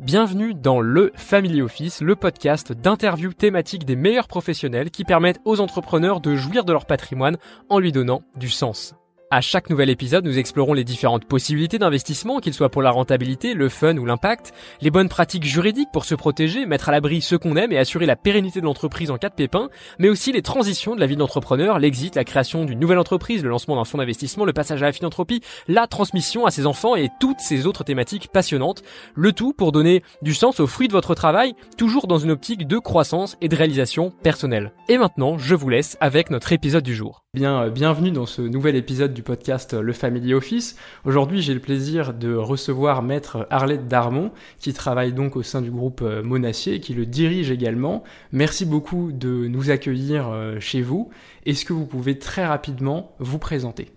Bienvenue 0.00 0.54
dans 0.54 0.80
le 0.80 1.12
Family 1.14 1.60
Office, 1.60 2.00
le 2.00 2.16
podcast 2.16 2.72
d'interviews 2.72 3.34
thématiques 3.34 3.84
des 3.84 3.96
meilleurs 3.96 4.28
professionnels 4.28 4.90
qui 4.90 5.04
permettent 5.04 5.42
aux 5.44 5.60
entrepreneurs 5.60 6.22
de 6.22 6.36
jouir 6.36 6.64
de 6.64 6.72
leur 6.72 6.86
patrimoine 6.86 7.36
en 7.68 7.78
lui 7.78 7.92
donnant 7.92 8.22
du 8.34 8.48
sens. 8.48 8.94
À 9.32 9.40
chaque 9.40 9.70
nouvel 9.70 9.90
épisode, 9.90 10.24
nous 10.24 10.40
explorons 10.40 10.72
les 10.72 10.82
différentes 10.82 11.24
possibilités 11.24 11.78
d'investissement, 11.78 12.40
qu'ils 12.40 12.52
soient 12.52 12.68
pour 12.68 12.82
la 12.82 12.90
rentabilité, 12.90 13.54
le 13.54 13.68
fun 13.68 13.96
ou 13.96 14.04
l'impact, 14.04 14.52
les 14.80 14.90
bonnes 14.90 15.08
pratiques 15.08 15.44
juridiques 15.44 15.92
pour 15.92 16.04
se 16.04 16.16
protéger, 16.16 16.66
mettre 16.66 16.88
à 16.88 16.92
l'abri 16.92 17.20
ceux 17.20 17.38
qu'on 17.38 17.54
aime 17.54 17.70
et 17.70 17.78
assurer 17.78 18.06
la 18.06 18.16
pérennité 18.16 18.60
de 18.60 18.64
l'entreprise 18.64 19.12
en 19.12 19.18
cas 19.18 19.28
de 19.28 19.34
pépin, 19.34 19.70
mais 20.00 20.08
aussi 20.08 20.32
les 20.32 20.42
transitions 20.42 20.96
de 20.96 21.00
la 21.00 21.06
vie 21.06 21.14
d'entrepreneur, 21.14 21.78
l'exit, 21.78 22.16
la 22.16 22.24
création 22.24 22.64
d'une 22.64 22.80
nouvelle 22.80 22.98
entreprise, 22.98 23.44
le 23.44 23.50
lancement 23.50 23.76
d'un 23.76 23.84
fonds 23.84 23.98
d'investissement, 23.98 24.44
le 24.44 24.52
passage 24.52 24.82
à 24.82 24.86
la 24.86 24.92
philanthropie, 24.92 25.42
la 25.68 25.86
transmission 25.86 26.44
à 26.44 26.50
ses 26.50 26.66
enfants 26.66 26.96
et 26.96 27.08
toutes 27.20 27.38
ces 27.38 27.68
autres 27.68 27.84
thématiques 27.84 28.32
passionnantes. 28.32 28.82
Le 29.14 29.30
tout 29.30 29.52
pour 29.52 29.70
donner 29.70 30.02
du 30.22 30.34
sens 30.34 30.58
aux 30.58 30.66
fruits 30.66 30.88
de 30.88 30.92
votre 30.92 31.14
travail, 31.14 31.54
toujours 31.76 32.08
dans 32.08 32.18
une 32.18 32.32
optique 32.32 32.66
de 32.66 32.78
croissance 32.78 33.36
et 33.40 33.46
de 33.46 33.54
réalisation 33.54 34.10
personnelle. 34.24 34.72
Et 34.88 34.98
maintenant, 34.98 35.38
je 35.38 35.54
vous 35.54 35.68
laisse 35.68 35.96
avec 36.00 36.30
notre 36.30 36.52
épisode 36.52 36.82
du 36.82 36.96
jour. 36.96 37.22
Euh, 37.38 37.70
bienvenue 37.70 38.10
dans 38.10 38.26
ce 38.26 38.42
nouvel 38.42 38.74
épisode 38.74 39.14
du 39.14 39.22
podcast 39.22 39.74
euh, 39.74 39.82
Le 39.82 39.92
Family 39.92 40.34
Office. 40.34 40.74
Aujourd'hui, 41.04 41.42
j'ai 41.42 41.54
le 41.54 41.60
plaisir 41.60 42.12
de 42.12 42.34
recevoir 42.34 43.04
maître 43.04 43.46
Arlette 43.50 43.86
Darmon, 43.86 44.32
qui 44.58 44.72
travaille 44.72 45.12
donc 45.12 45.36
au 45.36 45.44
sein 45.44 45.62
du 45.62 45.70
groupe 45.70 46.02
euh, 46.02 46.24
Monacier, 46.24 46.80
qui 46.80 46.92
le 46.92 47.06
dirige 47.06 47.52
également. 47.52 48.02
Merci 48.32 48.66
beaucoup 48.66 49.12
de 49.12 49.46
nous 49.46 49.70
accueillir 49.70 50.56
chez 50.58 50.82
vous. 50.82 51.10
Est-ce 51.46 51.64
que 51.64 51.72
vous 51.72 51.86
pouvez 51.86 52.18
très 52.18 52.44
rapidement 52.44 53.14
vous 53.20 53.38
présenter? 53.38 53.92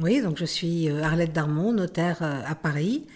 Oui, 0.00 0.22
donc 0.22 0.38
je 0.38 0.44
suis 0.44 0.88
Arlette 0.88 1.32
Darmon, 1.32 1.72
notaire 1.72 2.22
à 2.22 2.54
Paris. 2.54 3.06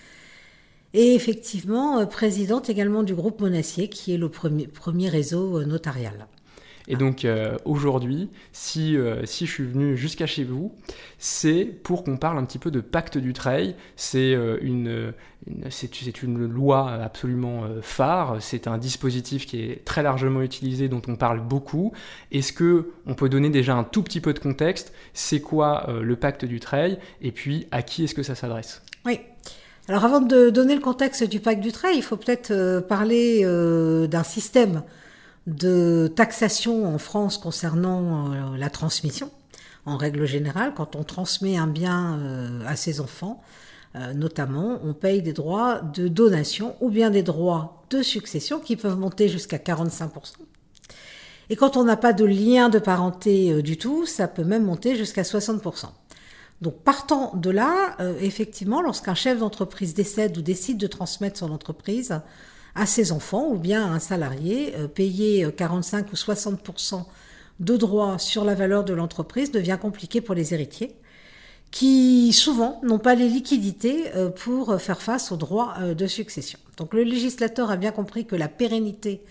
Et 0.92 1.14
effectivement, 1.14 2.04
présidente 2.06 2.68
également 2.68 3.04
du 3.04 3.14
groupe 3.14 3.40
Monacier, 3.40 3.88
qui 3.88 4.12
est 4.12 4.18
le 4.18 4.28
premier 4.28 5.08
réseau 5.08 5.64
notarial. 5.64 6.26
Et 6.88 6.96
donc 6.96 7.24
euh, 7.24 7.56
aujourd'hui, 7.64 8.30
si, 8.52 8.96
euh, 8.96 9.24
si 9.24 9.46
je 9.46 9.52
suis 9.52 9.64
venu 9.64 9.96
jusqu'à 9.96 10.26
chez 10.26 10.44
vous, 10.44 10.74
c'est 11.18 11.64
pour 11.64 12.04
qu'on 12.04 12.16
parle 12.16 12.38
un 12.38 12.44
petit 12.44 12.58
peu 12.58 12.70
de 12.70 12.80
pacte 12.80 13.18
du 13.18 13.32
trail. 13.32 13.74
C'est 13.96 14.34
euh, 14.34 14.58
une, 14.62 15.12
c'est 15.70 16.22
une 16.22 16.46
loi 16.46 16.90
absolument 16.92 17.64
phare. 17.82 18.36
C'est 18.40 18.66
un 18.66 18.78
dispositif 18.78 19.46
qui 19.46 19.62
est 19.62 19.84
très 19.84 20.02
largement 20.02 20.42
utilisé, 20.42 20.88
dont 20.88 21.02
on 21.08 21.16
parle 21.16 21.40
beaucoup. 21.40 21.92
Est-ce 22.30 22.52
que 22.52 22.90
on 23.06 23.14
peut 23.14 23.28
donner 23.28 23.50
déjà 23.50 23.74
un 23.74 23.84
tout 23.84 24.02
petit 24.02 24.20
peu 24.20 24.32
de 24.32 24.38
contexte? 24.38 24.92
C'est 25.14 25.40
quoi 25.40 25.88
le 26.00 26.16
pacte 26.16 26.44
du 26.44 26.60
trail? 26.60 26.98
Et 27.20 27.32
puis 27.32 27.66
à 27.70 27.82
qui 27.82 28.04
est-ce 28.04 28.14
que 28.14 28.22
ça 28.22 28.34
s'adresse? 28.34 28.82
Oui. 29.04 29.20
Alors 29.88 30.04
avant 30.04 30.20
de 30.20 30.50
donner 30.50 30.76
le 30.76 30.80
contexte 30.80 31.24
du 31.24 31.40
pacte 31.40 31.60
du 31.60 31.72
trail, 31.72 31.96
il 31.96 32.02
faut 32.02 32.16
peut-être 32.16 32.80
parler 32.86 33.44
d'un 34.08 34.22
système 34.22 34.84
de 35.46 36.12
taxation 36.14 36.86
en 36.86 36.98
France 36.98 37.38
concernant 37.38 38.32
euh, 38.32 38.56
la 38.56 38.70
transmission. 38.70 39.30
En 39.84 39.96
règle 39.96 40.24
générale, 40.26 40.74
quand 40.76 40.94
on 40.94 41.02
transmet 41.02 41.56
un 41.56 41.66
bien 41.66 42.18
euh, 42.18 42.60
à 42.66 42.76
ses 42.76 43.00
enfants, 43.00 43.42
euh, 43.96 44.12
notamment, 44.14 44.78
on 44.84 44.94
paye 44.94 45.22
des 45.22 45.32
droits 45.32 45.80
de 45.80 46.08
donation 46.08 46.76
ou 46.80 46.88
bien 46.88 47.10
des 47.10 47.22
droits 47.22 47.82
de 47.90 48.02
succession 48.02 48.60
qui 48.60 48.76
peuvent 48.76 48.96
monter 48.96 49.28
jusqu'à 49.28 49.58
45%. 49.58 50.34
Et 51.50 51.56
quand 51.56 51.76
on 51.76 51.84
n'a 51.84 51.96
pas 51.96 52.12
de 52.12 52.24
lien 52.24 52.68
de 52.68 52.78
parenté 52.78 53.62
du 53.62 53.76
tout, 53.76 54.06
ça 54.06 54.28
peut 54.28 54.44
même 54.44 54.64
monter 54.64 54.96
jusqu'à 54.96 55.22
60%. 55.22 55.86
Donc 56.62 56.76
partant 56.76 57.32
de 57.34 57.50
là, 57.50 57.96
effectivement, 58.20 58.80
lorsqu'un 58.80 59.14
chef 59.14 59.40
d'entreprise 59.40 59.92
décède 59.92 60.38
ou 60.38 60.42
décide 60.42 60.78
de 60.78 60.86
transmettre 60.86 61.40
son 61.40 61.50
entreprise, 61.50 62.20
à 62.74 62.86
ses 62.86 63.12
enfants 63.12 63.48
ou 63.50 63.58
bien 63.58 63.84
à 63.84 63.88
un 63.88 63.98
salarié, 63.98 64.74
euh, 64.76 64.88
payer 64.88 65.46
45 65.56 66.06
euh, 66.06 66.10
ou 66.12 66.14
60% 66.14 67.04
de 67.60 67.76
droits 67.76 68.18
sur 68.18 68.44
la 68.44 68.54
valeur 68.54 68.84
de 68.84 68.94
l'entreprise 68.94 69.50
devient 69.50 69.78
compliqué 69.80 70.20
pour 70.20 70.34
les 70.34 70.54
héritiers 70.54 70.94
qui 71.70 72.32
souvent 72.34 72.80
n'ont 72.82 72.98
pas 72.98 73.14
les 73.14 73.28
liquidités 73.28 74.14
euh, 74.14 74.28
pour 74.28 74.78
faire 74.80 75.00
face 75.00 75.32
aux 75.32 75.36
droits 75.36 75.74
de 75.94 76.06
succession. 76.06 76.58
Donc 76.76 76.92
le 76.92 77.02
législateur 77.02 77.70
a 77.70 77.76
bien 77.76 77.92
compris 77.92 78.26
que 78.26 78.36
la 78.36 78.48
pérennité 78.48 79.22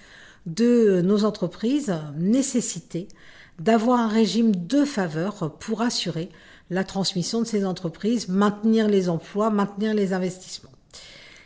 de 0.48 1.02
nos 1.02 1.24
entreprises 1.24 1.94
nécessitait 2.18 3.08
d'avoir 3.60 4.00
un 4.00 4.08
régime 4.08 4.56
de 4.56 4.86
faveur 4.86 5.56
pour 5.60 5.82
assurer 5.84 6.30
la 6.72 6.84
transmission 6.84 7.42
de 7.42 7.46
ces 7.46 7.66
entreprises, 7.66 8.28
maintenir 8.28 8.88
les 8.88 9.10
emplois, 9.10 9.52
maintenir 9.52 9.94
les 9.94 10.14
investissements. 10.14 10.71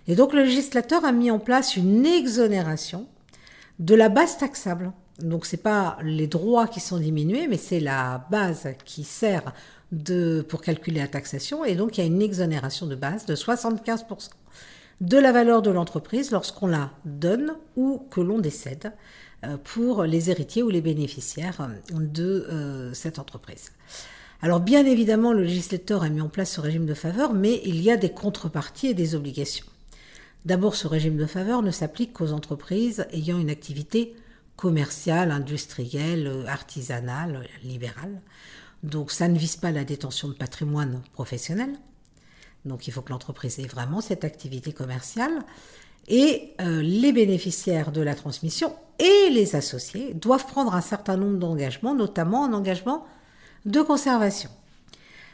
Et 0.08 0.16
donc 0.16 0.34
le 0.34 0.44
législateur 0.44 1.04
a 1.06 1.12
mis 1.12 1.32
en 1.32 1.40
place 1.40 1.76
une 1.76 2.06
exonération 2.06 3.08
de 3.80 3.96
la 3.96 4.10
base 4.10 4.38
taxable. 4.38 4.92
Donc 5.20 5.46
c'est 5.46 5.58
pas 5.58 5.98
les 6.04 6.28
droits 6.28 6.68
qui 6.68 6.80
sont 6.80 6.98
diminués, 6.98 7.48
mais 7.48 7.58
c'est 7.58 7.80
la 7.80 8.28
base 8.30 8.68
qui 8.84 9.04
sert 9.04 9.54
de, 9.92 10.46
pour 10.48 10.62
calculer 10.62 11.00
la 11.00 11.08
taxation. 11.08 11.66
Et 11.66 11.76
donc 11.76 11.98
il 11.98 12.02
y 12.02 12.04
a 12.04 12.08
une 12.08 12.22
exonération 12.22 12.86
de 12.86 12.96
base 12.96 13.26
de 13.26 13.36
75% 13.36 14.30
de 15.02 15.18
la 15.18 15.32
valeur 15.32 15.62
de 15.62 15.72
l'entreprise 15.72 16.32
lorsqu'on 16.32 16.68
la 16.68 16.92
donne 17.04 17.56
ou 17.76 18.00
que 18.12 18.22
l'on 18.22 18.40
décède 18.40 18.94
euh, 19.44 19.58
pour 19.58 20.04
les 20.04 20.30
héritiers 20.30 20.64
ou 20.64 20.70
les 20.70 20.82
bénéficiaires 20.82 21.70
de 21.92 22.48
euh, 22.50 22.94
cette 22.94 23.20
entreprise. 23.20 23.72
Alors 24.42 24.60
bien 24.60 24.86
évidemment, 24.86 25.34
le 25.34 25.44
législateur 25.44 26.04
a 26.04 26.10
mis 26.10 26.22
en 26.22 26.30
place 26.30 26.54
ce 26.54 26.62
régime 26.62 26.86
de 26.86 26.94
faveur, 26.94 27.34
mais 27.34 27.62
il 27.66 27.82
y 27.82 27.92
a 27.92 27.98
des 27.98 28.12
contreparties 28.12 28.88
et 28.88 28.94
des 28.94 29.16
obligations. 29.16 29.66
D'abord, 30.46 30.76
ce 30.76 30.88
régime 30.88 31.18
de 31.18 31.26
faveur 31.26 31.64
ne 31.64 31.72
s'applique 31.72 32.14
qu'aux 32.14 32.32
entreprises 32.32 33.08
ayant 33.12 33.40
une 33.40 33.50
activité 33.50 34.16
commerciale, 34.56 35.32
industrielle, 35.32 36.46
artisanale, 36.48 37.48
libérale. 37.64 38.22
Donc 38.84 39.12
ça 39.12 39.28
ne 39.28 39.38
vise 39.38 39.58
pas 39.58 39.72
la 39.72 39.84
détention 39.84 40.28
de 40.28 40.34
patrimoine 40.34 41.02
professionnel. 41.14 41.74
Donc 42.64 42.88
il 42.88 42.94
faut 42.94 43.02
que 43.02 43.12
l'entreprise 43.12 43.60
ait 43.60 43.68
vraiment 43.68 44.02
cette 44.02 44.24
activité 44.24 44.72
commerciale. 44.72 45.44
Et 46.08 46.54
euh, 46.62 46.84
les 46.84 47.12
bénéficiaires 47.12 47.92
de 47.92 48.02
la 48.02 48.14
transmission 48.14 48.76
et 49.00 49.32
les 49.32 49.56
associés 49.56 50.14
doivent 50.14 50.46
prendre 50.46 50.76
un 50.76 50.82
certain 50.82 51.18
nombre 51.18 51.40
d'engagements, 51.40 51.96
notamment 51.96 52.46
un 52.46 52.54
engagement 52.54 53.06
de 53.66 53.82
conservation. 53.82 54.52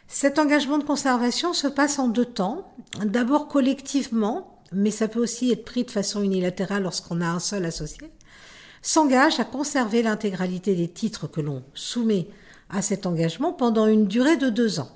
Cet 0.07 0.39
engagement 0.39 0.77
de 0.77 0.83
conservation 0.85 1.53
se 1.53 1.67
passe 1.67 1.99
en 1.99 2.07
deux 2.07 2.25
temps. 2.25 2.73
D'abord 3.03 3.49
collectivement, 3.49 4.60
mais 4.71 4.91
ça 4.91 5.07
peut 5.07 5.21
aussi 5.21 5.51
être 5.51 5.65
pris 5.65 5.83
de 5.83 5.91
façon 5.91 6.23
unilatérale 6.23 6.83
lorsqu'on 6.83 7.21
a 7.21 7.27
un 7.27 7.39
seul 7.39 7.65
associé, 7.65 8.09
s'engage 8.81 9.39
à 9.39 9.43
conserver 9.43 10.01
l'intégralité 10.01 10.75
des 10.75 10.87
titres 10.87 11.27
que 11.27 11.41
l'on 11.41 11.63
soumet 11.73 12.27
à 12.69 12.81
cet 12.81 13.05
engagement 13.05 13.53
pendant 13.53 13.87
une 13.87 14.07
durée 14.07 14.37
de 14.37 14.49
deux 14.49 14.79
ans. 14.79 14.89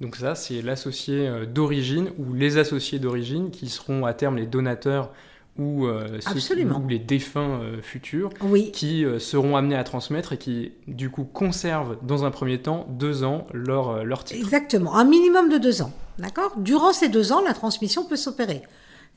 Donc 0.00 0.16
ça, 0.16 0.34
c'est 0.34 0.62
l'associé 0.62 1.28
euh, 1.28 1.44
d'origine 1.44 2.10
ou 2.18 2.32
les 2.32 2.56
associés 2.56 2.98
d'origine 2.98 3.50
qui 3.50 3.68
seront 3.68 4.06
à 4.06 4.14
terme 4.14 4.36
les 4.36 4.46
donateurs 4.46 5.12
ou, 5.58 5.86
euh, 5.86 6.18
ou 6.34 6.88
les 6.88 6.98
défunts 6.98 7.60
euh, 7.60 7.82
futurs 7.82 8.30
qui 8.72 9.04
seront 9.18 9.56
amenés 9.56 9.76
à 9.76 9.84
transmettre 9.84 10.32
et 10.32 10.38
qui 10.38 10.72
du 10.86 11.10
coup 11.10 11.24
conservent 11.24 11.98
dans 12.02 12.24
un 12.24 12.30
premier 12.30 12.62
temps 12.62 12.86
deux 12.88 13.24
ans 13.24 13.46
leur, 13.52 14.04
leur 14.04 14.24
titre. 14.24 14.40
Exactement, 14.40 14.96
un 14.96 15.04
minimum 15.04 15.50
de 15.50 15.58
deux 15.58 15.82
ans. 15.82 15.92
D'accord? 16.18 16.54
Durant 16.56 16.92
ces 16.92 17.08
deux 17.08 17.32
ans, 17.32 17.42
la 17.42 17.52
transmission 17.52 18.04
peut 18.04 18.16
s'opérer 18.16 18.62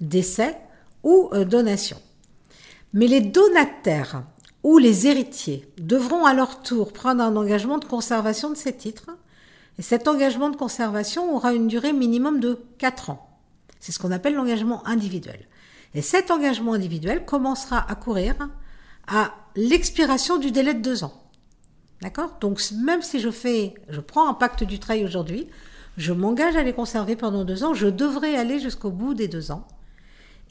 décès 0.02 0.58
ou 1.04 1.30
euh, 1.34 1.46
donation. 1.46 1.98
Mais 2.94 3.08
les 3.08 3.22
donataires 3.22 4.24
ou 4.64 4.78
les 4.78 5.08
héritiers 5.08 5.68
devront 5.78 6.26
à 6.26 6.34
leur 6.34 6.62
tour 6.62 6.94
prendre 6.94 7.24
un 7.24 7.36
engagement 7.36 7.78
de 7.78 7.86
conservation 7.86 8.50
de 8.50 8.56
ces 8.56 8.76
titres. 8.76 9.10
Et 9.78 9.82
cet 9.82 10.08
engagement 10.08 10.50
de 10.50 10.56
conservation 10.56 11.36
aura 11.36 11.54
une 11.54 11.68
durée 11.68 11.94
minimum 11.94 12.40
de 12.40 12.60
4 12.78 13.10
ans. 13.10 13.30
C'est 13.80 13.92
ce 13.92 14.00
qu'on 14.00 14.12
appelle 14.12 14.36
l'engagement 14.36 14.86
individuel. 14.88 15.48
Et 15.96 16.02
cet 16.02 16.32
engagement 16.32 16.74
individuel 16.74 17.26
commencera 17.26 17.90
à 17.90 17.96
courir 17.96 18.36
à 19.08 19.34
l'expiration 19.56 20.38
du 20.38 20.52
délai 20.52 20.74
de 20.74 20.82
2 20.82 21.04
ans. 21.04 21.14
D'accord? 22.02 22.38
Donc 22.40 22.62
même 22.84 23.02
si 23.02 23.20
je 23.20 23.32
fais, 23.32 23.74
je 23.90 24.00
prends 24.00 24.30
un 24.30 24.34
pacte 24.34 24.64
du 24.64 24.80
trail 24.80 25.04
aujourd'hui, 25.04 25.48
je 25.98 26.14
m'engage 26.14 26.56
à 26.56 26.64
les 26.64 26.74
conserver 26.74 27.16
pendant 27.16 27.44
2 27.44 27.64
ans, 27.64 27.74
je 27.74 27.88
devrais 27.88 28.36
aller 28.36 28.60
jusqu'au 28.60 28.90
bout 28.90 29.14
des 29.14 29.28
2 29.28 29.52
ans. 29.52 29.68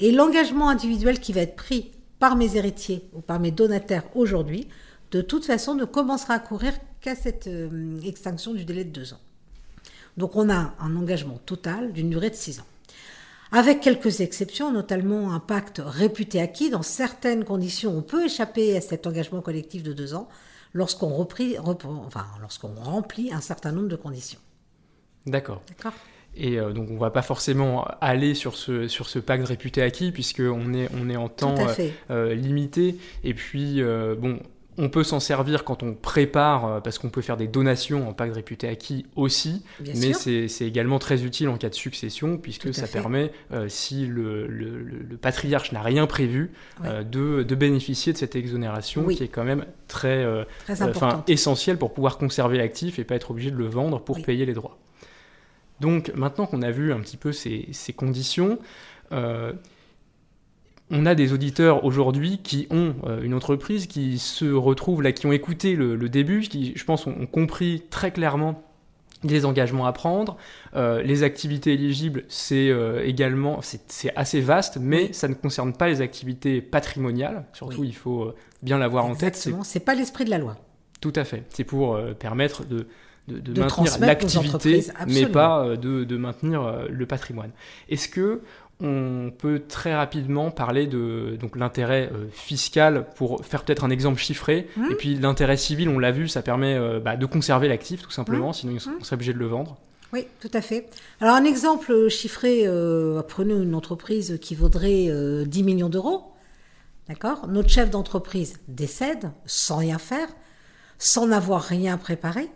Et 0.01 0.13
l'engagement 0.13 0.69
individuel 0.69 1.21
qui 1.21 1.33
va 1.33 1.43
être 1.43 1.57
pris 1.57 1.93
par 2.19 2.37
mes 2.37 2.57
héritiers 2.57 3.09
ou 3.13 3.21
par 3.21 3.41
mes 3.41 3.51
donataires 3.51 4.05
aujourd'hui, 4.15 4.69
de 5.11 5.21
toute 5.21 5.45
façon, 5.45 5.75
ne 5.75 5.85
commencera 5.85 6.35
à 6.35 6.39
courir 6.39 6.73
qu'à 7.01 7.15
cette 7.15 7.47
euh, 7.47 8.01
extinction 8.03 8.55
du 8.55 8.65
délai 8.65 8.85
de 8.85 8.91
deux 8.91 9.13
ans. 9.13 9.21
Donc 10.17 10.37
on 10.37 10.51
a 10.51 10.75
un 10.79 10.97
engagement 10.97 11.39
total 11.45 11.93
d'une 11.93 12.11
durée 12.11 12.31
de 12.31 12.35
six 12.35 12.61
ans. 12.61 12.67
Avec 13.51 13.81
quelques 13.81 14.21
exceptions, 14.21 14.73
notamment 14.73 15.33
un 15.33 15.41
pacte 15.41 15.83
réputé 15.85 16.41
acquis, 16.41 16.71
dans 16.71 16.83
certaines 16.83 17.45
conditions, 17.45 17.95
on 17.97 18.03
peut 18.03 18.25
échapper 18.25 18.77
à 18.77 18.81
cet 18.81 19.07
engagement 19.07 19.43
collectif 19.43 19.83
de 19.83 19.93
deux 19.93 20.15
ans 20.15 20.29
lorsqu'on 20.73 21.11
enfin, 21.21 22.25
remplit 22.83 23.31
un 23.33 23.43
certain 23.43 23.73
nombre 23.73 23.89
de 23.89 23.97
conditions. 23.97 24.41
D'accord. 25.27 25.63
D'accord? 25.69 25.93
Et 26.37 26.59
euh, 26.59 26.73
donc 26.73 26.89
on 26.91 26.97
va 26.97 27.11
pas 27.11 27.23
forcément 27.23 27.87
aller 28.01 28.35
sur 28.35 28.57
ce, 28.57 28.89
sur 28.89 29.09
ce 29.09 29.19
pacte 29.19 29.47
réputé 29.47 29.83
acquis 29.83 30.13
puisqu'on 30.13 30.73
est, 30.75 30.89
on 30.99 31.11
est 31.11 31.17
en 31.17 31.29
temps 31.29 31.55
euh, 31.59 31.89
euh, 32.11 32.35
limité. 32.35 32.97
Et 33.23 33.35
puis, 33.35 33.83
bon, 33.83 34.39
on 34.79 34.89
peut 34.89 35.05
s'en 35.05 35.21
servir 35.21 35.65
quand 35.65 35.83
on 35.83 35.93
prépare, 35.93 36.83
parce 36.83 36.99
qu'on 36.99 37.11
peut 37.11 37.21
faire 37.21 37.37
des 37.37 37.47
donations 37.47 38.09
en 38.09 38.15
pacte 38.15 38.35
réputé 38.35 38.69
acquis 38.69 39.05
aussi, 39.17 39.63
mais 39.81 40.15
c'est 40.15 40.67
également 40.67 40.99
très 40.99 41.25
utile 41.25 41.51
en 41.51 41.59
cas 41.59 41.69
de 41.69 41.75
succession, 41.75 42.39
puisque 42.39 42.73
ça 42.73 42.87
permet, 42.87 43.33
si 43.69 44.07
le, 44.07 44.47
le, 44.47 45.17
patriarche 45.19 45.73
n'a 45.73 45.83
rien 45.83 46.07
prévu, 46.07 46.53
de, 46.83 47.43
de, 47.43 47.55
bénéficier 47.55 48.15
de 48.15 48.19
cette 48.19 48.35
exonération 48.35 49.07
qui 49.07 49.23
est 49.23 49.29
quand 49.29 49.45
même 49.45 49.67
très, 49.89 50.27
très 50.65 50.77
essentielle 51.29 51.77
pour 51.77 51.93
pouvoir 51.93 52.17
conserver 52.17 52.57
l'actif 52.57 52.99
et 52.99 53.05
pas 53.05 53.17
être 53.17 53.31
obligé 53.31 53.51
de 53.51 53.57
le 53.57 53.67
vendre 53.67 54.01
pour 54.01 54.23
payer 54.23 54.47
les 54.47 54.55
droits. 54.55 54.79
Donc 55.83 56.13
maintenant 56.15 56.47
qu'on 56.47 56.63
a 56.63 56.71
vu 56.71 56.93
un 56.93 57.01
petit 57.01 57.17
peu 57.17 57.33
ces, 57.33 57.93
conditions, 57.95 58.59
euh, 59.11 59.53
on 60.91 61.05
a 61.07 61.17
des 61.17 61.33
auditeurs 61.33 61.85
aujourd'hui 61.85 62.39
qui 62.39 62.69
ont 62.71 62.95
euh, 63.05 63.21
une 63.23 63.35
entreprise, 63.35 63.89
qui 63.89 64.19
se 64.19 64.45
retrouvent 64.45 65.03
là, 65.03 65.11
qui 65.11 65.27
ont 65.27 65.33
écouté 65.33 65.75
le, 65.75 66.09
début, 66.09 66.43
qui 66.43 66.73
je 66.77 66.85
pense 66.85 67.09
ont, 67.09 67.27
compris 67.27 67.83
très 67.91 68.13
clairement 68.13 68.63
les 69.25 69.45
engagements 69.45 69.87
à 69.87 69.93
prendre, 69.93 70.37
euh, 70.77 71.03
les 71.03 71.25
activités 71.25 71.73
éligibles, 71.73 72.25
c'est 72.29 72.73
également 73.05 73.61
c'est 73.61 74.17
assez 74.17 74.41
vaste, 74.41 74.79
mais 74.81 75.13
ça 75.13 75.27
ne 75.27 75.35
concerne 75.35 75.73
pas 75.73 75.89
les 75.89 76.01
activités 76.01 76.61
patrimoniales. 76.61 77.45
Surtout, 77.53 77.83
il 77.83 77.95
faut 77.95 78.33
bien 78.63 78.79
l'avoir 78.79 79.05
en 79.05 79.17
tête. 79.17 79.49
C'est 79.65 79.85
pas 79.85 79.95
l'esprit 79.95 80.25
de 80.25 80.31
la 80.31 80.39
loi. 80.39 80.57
Tout 81.01 81.13
à 81.17 81.25
fait. 81.25 81.43
C'est 81.51 81.65
pour 81.65 81.99
permettre 82.21 82.65
de 82.67 82.87
de, 83.29 83.61
maintenir 83.61 83.99
l'activité, 84.01 84.85
mais 85.07 85.27
pas 85.27 85.65
euh, 85.65 85.77
de, 85.77 86.17
maintenir 86.17 86.63
euh, 86.63 86.87
le 86.91 87.07
patrimoine. 87.07 87.51
Est-ce 87.89 88.09
que 88.09 88.41
on 88.81 89.31
peut 89.37 89.63
très 89.69 89.95
rapidement 89.95 90.51
parler 90.51 90.89
de 90.89 91.37
donc 91.41 91.57
l'intérêt 91.57 92.11
euh, 92.13 92.27
fiscal 92.33 93.07
pour 93.15 93.45
faire 93.45 93.63
peut-être 93.63 93.85
un 93.85 93.91
exemple 93.91 94.19
chiffré, 94.19 94.67
mmh. 94.77 94.85
et 94.91 94.95
puis 94.97 95.15
l'intérêt 95.15 95.57
civil, 95.57 95.89
on 95.89 96.01
l'a 96.01 96.11
vu, 96.11 96.27
ça 96.27 96.43
permet 96.43 96.77
bah, 97.01 97.17
de 97.17 97.27
conserver 97.27 97.69
l'actif 97.69 98.03
tout 98.03 98.11
simplement, 98.11 98.51
mmh. 98.51 98.55
sinon 98.55 98.73
mmh. 98.73 98.99
on 99.01 99.05
serait 99.05 99.15
obligé 99.15 99.33
de 99.33 99.39
le 99.39 99.47
vendre. 99.47 99.77
Oui, 100.13 100.27
tout 100.41 100.51
à 100.53 100.61
fait. 100.61 100.89
Alors 101.21 101.37
un 101.37 101.45
exemple 101.45 102.09
chiffré, 102.09 102.67
prenez 103.29 103.55
une 103.55 103.75
entreprise 103.75 104.39
qui 104.43 104.57
vaudrait 104.57 105.09
10 105.47 105.63
millions 105.63 105.89
d'euros, 105.89 106.33
d'accord? 107.09 107.47
Notre 107.47 107.69
chef 107.69 107.89
d'entreprise 107.89 108.59
décède 108.67 109.31
sans 109.47 109.77
rien 109.77 109.99
faire, 109.99 110.29
sans 110.99 111.29
n'avoir 111.29 111.63
rien 111.63 111.97
préparé, 111.99 112.51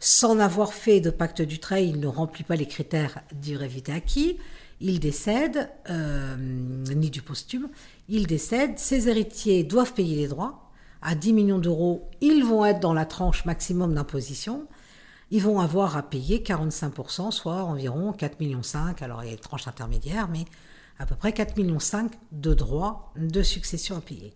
sans 0.00 0.38
avoir 0.38 0.72
fait 0.72 1.00
de 1.00 1.10
pacte 1.10 1.42
du 1.42 1.58
trait, 1.58 1.86
il 1.86 1.98
ne 2.00 2.06
remplit 2.06 2.44
pas 2.44 2.56
les 2.56 2.66
critères 2.66 3.20
du 3.32 3.58
acquis. 3.88 4.38
Il 4.80 5.00
décède, 5.00 5.70
euh, 5.90 6.36
ni 6.38 7.10
du 7.10 7.20
posthume, 7.20 7.68
il 8.08 8.28
décède. 8.28 8.78
Ses 8.78 9.08
héritiers 9.08 9.64
doivent 9.64 9.92
payer 9.92 10.16
les 10.16 10.28
droits. 10.28 10.70
À 11.02 11.14
10 11.14 11.32
millions 11.32 11.58
d'euros, 11.58 12.08
ils 12.20 12.44
vont 12.44 12.64
être 12.64 12.80
dans 12.80 12.94
la 12.94 13.06
tranche 13.06 13.44
maximum 13.44 13.94
d'imposition. 13.94 14.66
Ils 15.30 15.42
vont 15.42 15.60
avoir 15.60 15.96
à 15.96 16.02
payer 16.02 16.38
45%, 16.38 17.32
soit 17.32 17.64
environ 17.64 18.12
4,5 18.12 18.38
millions. 18.40 18.60
Alors 19.00 19.22
il 19.24 19.26
y 19.26 19.30
a 19.30 19.32
une 19.32 19.38
tranche 19.38 19.68
intermédiaire, 19.68 20.28
mais 20.28 20.44
à 20.98 21.06
peu 21.06 21.16
près 21.16 21.30
4,5 21.30 21.56
millions 21.56 21.78
de 22.32 22.54
droits 22.54 23.12
de 23.16 23.42
succession 23.42 23.96
à 23.96 24.00
payer. 24.00 24.32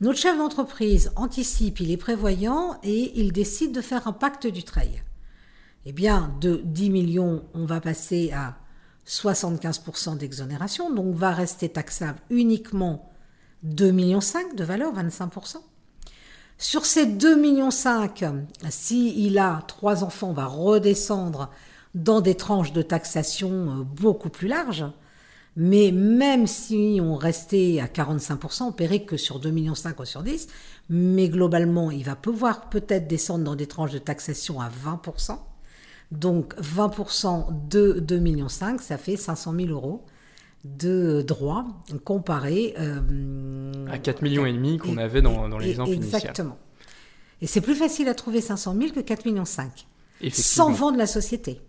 Notre 0.00 0.18
chef 0.18 0.38
d'entreprise 0.38 1.12
anticipe, 1.14 1.80
il 1.80 1.90
est 1.90 1.98
prévoyant 1.98 2.78
et 2.82 3.12
il 3.20 3.32
décide 3.32 3.72
de 3.72 3.82
faire 3.82 4.08
un 4.08 4.12
pacte 4.12 4.46
du 4.46 4.62
trail. 4.62 5.02
Eh 5.84 5.92
bien, 5.92 6.34
de 6.40 6.62
10 6.64 6.88
millions, 6.88 7.44
on 7.52 7.66
va 7.66 7.82
passer 7.82 8.32
à 8.32 8.56
75% 9.06 10.16
d'exonération, 10.16 10.90
donc 10.90 11.14
va 11.14 11.32
rester 11.32 11.68
taxable 11.68 12.18
uniquement 12.30 13.10
2,5 13.66 13.92
millions 13.92 14.20
de 14.56 14.64
valeur, 14.64 14.94
25%. 14.94 15.56
Sur 16.56 16.86
ces 16.86 17.04
2,5 17.04 17.36
millions, 17.36 17.70
s'il 18.70 19.38
a 19.38 19.62
trois 19.66 20.02
enfants, 20.02 20.32
va 20.32 20.46
redescendre 20.46 21.50
dans 21.94 22.22
des 22.22 22.36
tranches 22.36 22.72
de 22.72 22.82
taxation 22.82 23.50
euh, 23.50 23.82
beaucoup 23.82 24.30
plus 24.30 24.48
larges. 24.48 24.84
Mais 25.56 25.90
même 25.92 26.46
si 26.46 27.00
on 27.02 27.16
restait 27.16 27.80
à 27.80 27.86
45%, 27.86 28.62
on 28.62 28.72
paierait 28.72 29.02
que 29.04 29.16
sur 29.16 29.40
2,5 29.40 29.52
millions 29.52 29.72
ou 29.72 30.04
sur 30.04 30.22
10, 30.22 30.46
mais 30.88 31.28
globalement, 31.28 31.90
il 31.90 32.04
va 32.04 32.16
pouvoir 32.16 32.68
peut-être 32.70 33.08
descendre 33.08 33.44
dans 33.44 33.56
des 33.56 33.66
tranches 33.66 33.92
de 33.92 33.98
taxation 33.98 34.60
à 34.60 34.68
20%. 34.68 35.38
Donc 36.12 36.54
20% 36.56 37.68
de 37.68 38.00
2,5 38.00 38.20
millions, 38.20 38.48
ça 38.48 38.98
fait 38.98 39.16
500 39.16 39.54
000 39.56 39.68
euros 39.68 40.04
de 40.64 41.22
droits 41.22 41.66
comparé 42.04 42.74
euh, 42.78 43.86
à 43.88 43.98
4 43.98 44.22
millions 44.22 44.44
et 44.44 44.52
demi 44.52 44.78
qu'on 44.78 44.98
avait 44.98 45.22
dans, 45.22 45.48
dans 45.48 45.58
l'exemple 45.58 45.90
initial. 45.90 46.20
Exactement. 46.20 46.58
Et 47.40 47.46
c'est 47.46 47.60
plus 47.60 47.74
facile 47.74 48.08
à 48.08 48.14
trouver 48.14 48.40
500 48.40 48.76
000 48.78 48.92
que 48.92 49.00
4 49.00 49.24
millions 49.24 49.44
5. 49.44 49.86
Sans 50.32 50.70
vendre 50.70 50.98
la 50.98 51.06
société. 51.06 51.60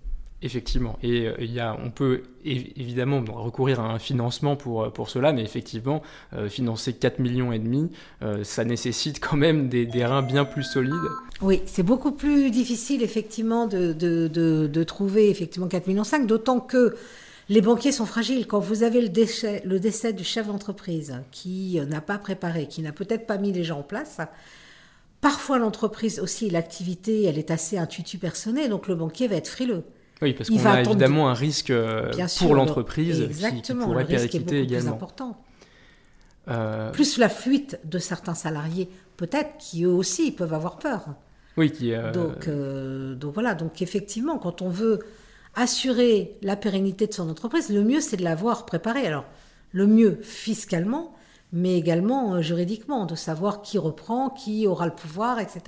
Effectivement, 0.43 0.97
et 1.03 1.27
euh, 1.27 1.35
il 1.38 1.53
y 1.53 1.59
a, 1.59 1.77
on 1.85 1.91
peut 1.91 2.23
évidemment 2.43 3.23
recourir 3.31 3.79
à 3.79 3.93
un 3.93 3.99
financement 3.99 4.55
pour, 4.55 4.81
euh, 4.81 4.89
pour 4.89 5.07
cela, 5.07 5.33
mais 5.33 5.43
effectivement, 5.43 6.01
euh, 6.33 6.49
financer 6.49 6.93
4 6.93 7.19
millions 7.19 7.51
et 7.51 7.59
demi, 7.59 7.91
ça 8.41 8.65
nécessite 8.65 9.19
quand 9.19 9.38
même 9.38 9.69
des, 9.69 9.85
reins 10.03 10.23
bien 10.23 10.43
plus 10.43 10.63
solides. 10.63 10.95
Oui, 11.41 11.61
c'est 11.67 11.83
beaucoup 11.83 12.11
plus 12.11 12.49
difficile 12.49 13.03
effectivement 13.03 13.67
de, 13.67 13.93
de, 13.93 14.27
de, 14.27 14.83
trouver 14.83 15.29
effectivement 15.29 15.67
4 15.67 15.85
millions 15.85 16.03
5, 16.03 16.25
d'autant 16.25 16.59
que 16.59 16.95
les 17.49 17.61
banquiers 17.61 17.91
sont 17.91 18.07
fragiles. 18.07 18.47
Quand 18.47 18.59
vous 18.59 18.81
avez 18.81 19.01
le 19.01 19.09
décès, 19.09 19.61
le 19.63 19.79
décès 19.79 20.11
du 20.11 20.23
chef 20.23 20.47
d'entreprise 20.47 21.21
qui 21.31 21.79
n'a 21.88 22.01
pas 22.01 22.17
préparé, 22.17 22.67
qui 22.67 22.81
n'a 22.81 22.91
peut-être 22.91 23.27
pas 23.27 23.38
mis 23.38 23.51
les 23.51 23.63
gens 23.63 23.79
en 23.79 23.83
place, 23.83 24.17
parfois 25.19 25.59
l'entreprise 25.59 26.19
aussi, 26.19 26.49
l'activité, 26.49 27.25
elle 27.25 27.38
est 27.38 27.51
assez 27.51 27.77
intuitive 27.77 28.19
personnelle, 28.19 28.71
donc 28.71 28.88
le 28.88 28.95
banquier 28.95 29.27
va 29.27 29.35
être 29.35 29.47
frileux. 29.47 29.83
Oui, 30.21 30.33
parce 30.33 30.50
qu'on 30.50 30.65
a 30.65 30.81
évidemment 30.81 31.29
un 31.29 31.33
risque 31.33 31.71
euh, 31.71 32.12
pour 32.38 32.53
l'entreprise 32.53 33.27
qui, 33.63 33.73
pourrait 33.73 34.06
péricliter 34.06 34.62
également. 34.62 34.91
Plus 34.91 34.95
important. 34.95 35.38
Euh, 36.47 36.91
plus 36.91 37.18
la 37.18 37.29
fuite 37.29 37.79
de 37.85 38.00
certains 38.00 38.33
salariés, 38.33 38.89
peut-être, 39.18 39.57
qui 39.57 39.83
eux 39.83 39.91
aussi 39.91 40.31
peuvent 40.31 40.53
avoir 40.53 40.77
peur. 40.77 41.06
Oui, 41.57 41.71
qui. 41.71 41.94
Euh... 41.94 42.12
Donc, 42.12 42.47
euh, 42.47 43.15
donc 43.15 43.33
voilà, 43.33 43.56
donc 43.56 43.81
effectivement, 43.81 44.38
quand 44.38 44.62
on 44.62 44.69
veut 44.69 45.00
assurer 45.56 46.38
la 46.41 46.56
pérennité 46.56 47.07
de 47.07 47.13
son 47.13 47.29
entreprise, 47.29 47.69
le 47.69 47.83
mieux 47.83 48.00
c'est 48.00 48.17
de 48.17 48.24
l'avoir 48.24 48.65
préparée. 48.65 49.06
Alors, 49.06 49.25
le 49.71 49.88
mieux 49.88 50.19
fiscalement, 50.21 51.15
mais 51.53 51.77
également 51.77 52.41
juridiquement, 52.41 53.05
de 53.05 53.15
savoir 53.15 53.62
qui 53.62 53.77
reprend, 53.77 54.29
qui 54.29 54.67
aura 54.67 54.86
le 54.86 54.93
pouvoir, 54.93 55.39
etc. 55.39 55.62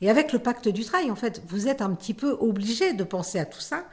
Et 0.00 0.10
avec 0.10 0.32
le 0.32 0.38
pacte 0.38 0.68
du 0.68 0.84
travail, 0.84 1.10
en 1.10 1.16
fait, 1.16 1.42
vous 1.48 1.68
êtes 1.68 1.80
un 1.82 1.90
petit 1.90 2.14
peu 2.14 2.36
obligé 2.40 2.92
de 2.92 3.04
penser 3.04 3.38
à 3.38 3.46
tout 3.46 3.60
ça, 3.60 3.84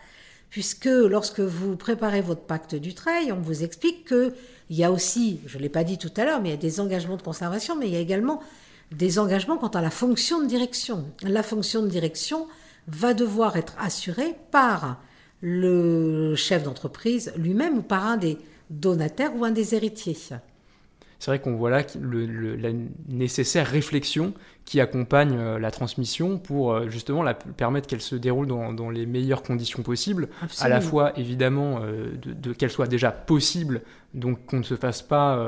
puisque 0.50 0.86
lorsque 0.86 1.40
vous 1.40 1.78
préparez 1.78 2.22
votre 2.22 2.42
pacte 2.42 2.76
du 2.76 2.94
travail, 2.94 3.32
on 3.32 3.40
vous 3.40 3.64
explique 3.64 4.08
qu'il 4.08 4.34
y 4.70 4.84
a 4.84 4.92
aussi, 4.92 5.40
je 5.46 5.58
ne 5.58 5.64
l'ai 5.64 5.70
pas 5.70 5.86
dit 5.86 5.98
tout 5.98 6.12
à 6.18 6.26
l'heure, 6.26 6.42
mais 6.42 6.50
il 6.50 6.52
y 6.52 6.56
a 6.56 6.58
des 6.58 6.80
engagements 6.82 7.18
de 7.18 7.22
conservation, 7.22 7.78
mais 7.78 7.88
il 7.88 7.94
y 7.94 7.98
a 7.98 8.02
également 8.02 8.42
des 8.92 9.20
engagements 9.20 9.58
quant 9.58 9.70
à 9.70 9.82
la 9.82 9.90
fonction 9.90 10.42
de 10.42 10.48
direction. 10.48 11.06
La 11.24 11.44
fonction 11.44 11.82
de 11.82 11.88
direction 11.88 12.48
va 12.88 13.14
devoir 13.14 13.56
être 13.56 13.76
assurée 13.80 14.36
par 14.52 15.02
le 15.42 16.36
chef 16.36 16.64
d'entreprise 16.64 17.32
lui-même 17.38 17.78
ou 17.78 17.82
par 17.82 18.06
un 18.06 18.18
des 18.18 18.38
donataires 18.70 19.36
ou 19.36 19.46
un 19.46 19.52
des 19.52 19.76
héritiers 19.76 20.18
c'est 21.22 21.30
vrai 21.30 21.40
qu'on 21.40 21.56
voit 21.56 21.70
là 21.70 21.84
la 22.02 22.70
nécessaire 23.08 23.68
réflexion 23.68 24.34
qui 24.72 24.80
accompagne 24.80 25.36
euh, 25.38 25.60
la 25.60 25.70
transmission 25.70 26.38
pour 26.38 26.72
euh, 26.72 26.88
justement 26.88 27.24
la, 27.24 27.34
permettre 27.34 27.88
qu'elle 27.88 28.00
se 28.00 28.16
déroule 28.16 28.48
dans, 28.48 28.90
les 28.90 29.06
meilleures 29.06 29.44
conditions 29.44 29.84
possibles, 29.84 30.30
à 30.62 30.70
la 30.70 30.80
fois 30.80 31.12
évidemment 31.20 31.82
euh, 31.84 32.14
de, 32.24 32.54
qu'elle 32.54 32.70
soit 32.70 32.88
déjà 32.88 33.12
possible, 33.12 33.82
donc 34.14 34.46
qu'on 34.46 34.60
ne 34.60 34.64
se 34.64 34.76
fasse 34.76 35.02
pas, 35.02 35.40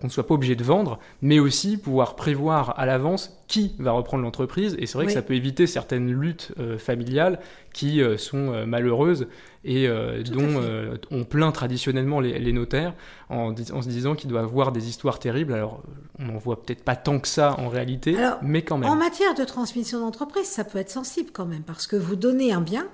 qu'on 0.00 0.06
ne 0.08 0.10
soit 0.10 0.26
pas 0.26 0.34
obligé 0.34 0.56
de 0.56 0.64
vendre, 0.64 0.98
mais 1.22 1.38
aussi 1.38 1.76
pouvoir 1.76 2.16
prévoir 2.16 2.76
à 2.80 2.84
l'avance 2.84 3.40
qui 3.46 3.76
va 3.78 3.92
reprendre 3.92 4.24
l'entreprise. 4.24 4.76
Et 4.80 4.86
c'est 4.86 4.98
vrai 4.98 5.06
que 5.06 5.12
ça 5.12 5.22
peut 5.22 5.34
éviter 5.34 5.68
certaines 5.68 6.10
luttes 6.10 6.52
familiales 6.78 7.38
qui 7.72 8.02
sont 8.16 8.66
malheureuses 8.66 9.28
et 9.64 9.88
dont 9.88 10.98
on 11.12 11.22
plaint 11.22 11.54
traditionnellement 11.54 12.18
les, 12.18 12.52
notaires 12.52 12.92
en, 13.28 13.54
se 13.54 13.88
disant 13.88 14.16
qu'ils 14.16 14.30
doivent 14.30 14.50
voir 14.50 14.72
des 14.72 14.88
histoires 14.88 15.20
terribles. 15.20 15.52
Alors, 15.52 15.80
on 16.18 16.24
n'en 16.24 16.38
voit 16.38 16.60
peut-être 16.60 16.82
pas 16.82 16.96
tant 16.96 17.20
que 17.20 17.28
ça 17.28 17.54
en 17.60 17.68
réalité, 17.68 18.16
mais 18.42 18.62
quand 18.62 18.78
même. 18.78 18.88
En 18.88 18.96
matière 18.96 19.34
de 19.34 19.44
transmission 19.44 20.00
d'entreprise, 20.00 20.46
ça 20.46 20.64
peut 20.64 20.78
être 20.78 20.90
sensible 20.90 21.30
quand 21.32 21.46
même, 21.46 21.62
parce 21.62 21.86
que 21.86 21.96
vous 21.96 22.16
donnez 22.16 22.52
un 22.52 22.60
bien, 22.60 22.88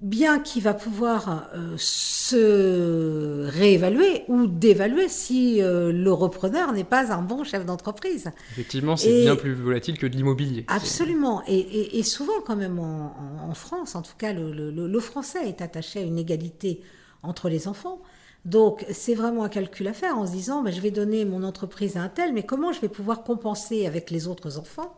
bien 0.00 0.38
qu'il 0.38 0.62
va 0.62 0.74
pouvoir 0.74 1.48
euh, 1.54 1.74
se 1.78 3.46
réévaluer 3.48 4.24
ou 4.28 4.46
dévaluer 4.46 5.08
si 5.08 5.62
euh, 5.62 5.92
le 5.92 6.12
repreneur 6.12 6.72
n'est 6.72 6.84
pas 6.84 7.12
un 7.12 7.22
bon 7.22 7.42
chef 7.42 7.64
d'entreprise. 7.64 8.30
Effectivement, 8.52 8.96
c'est 8.96 9.22
bien 9.22 9.36
plus 9.36 9.54
volatile 9.54 9.98
que 9.98 10.06
de 10.06 10.14
l'immobilier. 10.14 10.66
Absolument. 10.68 11.42
Et, 11.48 12.02
souvent, 12.02 12.40
quand 12.44 12.56
même, 12.56 12.78
en, 12.78 13.54
France, 13.54 13.94
en 13.94 14.02
tout 14.02 14.16
cas, 14.18 14.32
le, 14.32 15.00
français 15.00 15.48
est 15.48 15.62
attaché 15.62 16.00
à 16.00 16.02
une 16.02 16.18
égalité 16.18 16.82
entre 17.22 17.48
les 17.48 17.66
enfants. 17.66 18.02
Donc, 18.44 18.84
c'est 18.90 19.14
vraiment 19.14 19.44
un 19.44 19.48
calcul 19.48 19.88
à 19.88 19.94
faire 19.94 20.18
en 20.18 20.26
se 20.26 20.32
disant, 20.32 20.64
je 20.66 20.80
vais 20.80 20.90
donner 20.90 21.24
mon 21.24 21.42
entreprise 21.44 21.96
à 21.96 22.02
un 22.02 22.08
tel, 22.08 22.32
mais 22.32 22.42
comment 22.42 22.72
je 22.72 22.80
vais 22.80 22.88
pouvoir 22.88 23.22
compenser 23.22 23.86
avec 23.86 24.10
les 24.10 24.26
autres 24.28 24.58
enfants? 24.58 24.94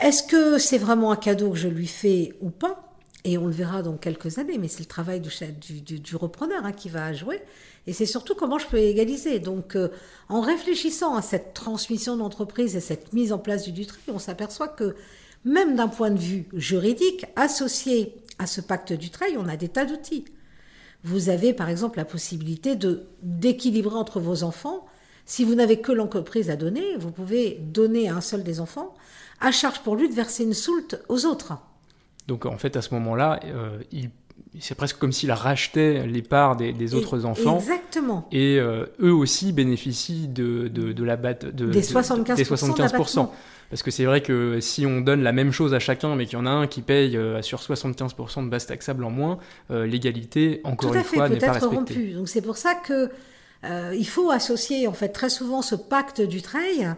Est-ce 0.00 0.22
que 0.22 0.58
c'est 0.58 0.78
vraiment 0.78 1.12
un 1.12 1.16
cadeau 1.16 1.50
que 1.50 1.58
je 1.58 1.68
lui 1.68 1.86
fais 1.86 2.34
ou 2.40 2.50
pas? 2.50 2.90
Et 3.24 3.36
on 3.36 3.46
le 3.46 3.52
verra 3.52 3.82
dans 3.82 3.96
quelques 3.98 4.38
années, 4.38 4.56
mais 4.58 4.66
c'est 4.66 4.80
le 4.80 4.86
travail 4.86 5.20
du, 5.20 6.16
repreneur 6.16 6.64
hein, 6.64 6.72
qui 6.72 6.88
va 6.88 7.12
jouer. 7.12 7.40
Et 7.86 7.92
c'est 7.92 8.06
surtout 8.06 8.34
comment 8.34 8.58
je 8.58 8.66
peux 8.66 8.78
égaliser. 8.78 9.38
Donc, 9.38 9.76
euh, 9.76 9.88
en 10.28 10.40
réfléchissant 10.40 11.14
à 11.14 11.22
cette 11.22 11.52
transmission 11.52 12.16
d'entreprise 12.16 12.76
et 12.76 12.80
cette 12.80 13.12
mise 13.12 13.32
en 13.32 13.38
place 13.38 13.62
du 13.64 13.72
Dutry, 13.72 14.00
on 14.08 14.18
s'aperçoit 14.18 14.68
que 14.68 14.96
même 15.44 15.76
d'un 15.76 15.88
point 15.88 16.10
de 16.10 16.18
vue 16.18 16.48
juridique, 16.54 17.26
associé 17.36 18.14
à 18.38 18.46
ce 18.46 18.60
pacte 18.62 18.92
du 18.94 19.10
trail, 19.10 19.36
on 19.38 19.48
a 19.48 19.56
des 19.56 19.68
tas 19.68 19.84
d'outils. 19.84 20.24
Vous 21.04 21.28
avez 21.28 21.52
par 21.52 21.68
exemple 21.68 21.98
la 21.98 22.04
possibilité 22.04 22.76
de 22.76 23.06
d'équilibrer 23.22 23.96
entre 23.96 24.20
vos 24.20 24.42
enfants. 24.42 24.86
Si 25.24 25.44
vous 25.44 25.54
n'avez 25.54 25.80
que 25.80 25.92
l'entreprise 25.92 26.50
à 26.50 26.56
donner, 26.56 26.96
vous 26.98 27.10
pouvez 27.10 27.58
donner 27.60 28.08
à 28.08 28.16
un 28.16 28.20
seul 28.20 28.42
des 28.42 28.60
enfants, 28.60 28.94
à 29.40 29.52
charge 29.52 29.80
pour 29.80 29.96
lui 29.96 30.08
de 30.08 30.14
verser 30.14 30.44
une 30.44 30.54
soulte 30.54 31.02
aux 31.08 31.24
autres. 31.24 31.54
Donc 32.26 32.46
en 32.46 32.58
fait, 32.58 32.76
à 32.76 32.82
ce 32.82 32.94
moment-là, 32.94 33.40
euh, 33.44 33.78
c'est 34.58 34.74
presque 34.74 34.98
comme 34.98 35.12
s'il 35.12 35.30
rachetait 35.32 36.06
les 36.06 36.22
parts 36.22 36.56
des, 36.56 36.94
autres 36.94 37.24
enfants. 37.24 37.58
Exactement. 37.58 38.28
Et 38.32 38.58
euh, 38.58 38.86
eux 39.00 39.12
aussi 39.12 39.52
bénéficient 39.52 40.28
de, 40.28 40.68
de, 40.68 41.04
la 41.04 41.16
batte 41.16 41.46
de, 41.46 41.66
des 41.66 41.82
75%. 41.82 42.34
Des 42.34 42.44
75%. 42.44 43.28
Parce 43.70 43.82
que 43.82 43.90
c'est 43.90 44.04
vrai 44.04 44.20
que 44.20 44.58
si 44.60 44.84
on 44.84 45.00
donne 45.00 45.22
la 45.22 45.32
même 45.32 45.52
chose 45.52 45.74
à 45.74 45.78
chacun, 45.78 46.16
mais 46.16 46.26
qu'il 46.26 46.38
y 46.38 46.40
en 46.40 46.46
a 46.46 46.50
un 46.50 46.66
qui 46.66 46.82
paye 46.82 47.16
euh, 47.16 47.40
sur 47.42 47.60
75% 47.60 48.44
de 48.44 48.50
base 48.50 48.66
taxable 48.66 49.04
en 49.04 49.10
moins, 49.10 49.38
l'égalité, 49.70 50.60
encore 50.64 50.94
une 50.94 51.04
fois, 51.04 51.28
n'est 51.28 51.38
pas 51.38 51.52
respectée. 51.52 51.76
Rompue. 51.76 52.12
Donc 52.12 52.28
c'est 52.28 52.42
pour 52.42 52.56
ça 52.56 52.74
que 52.74 53.10
il 53.94 54.06
faut 54.06 54.30
associer 54.30 54.88
en 54.88 54.92
fait 54.92 55.10
très 55.10 55.30
souvent 55.30 55.62
ce 55.62 55.74
pacte 55.74 56.20
du 56.20 56.42
trail 56.42 56.94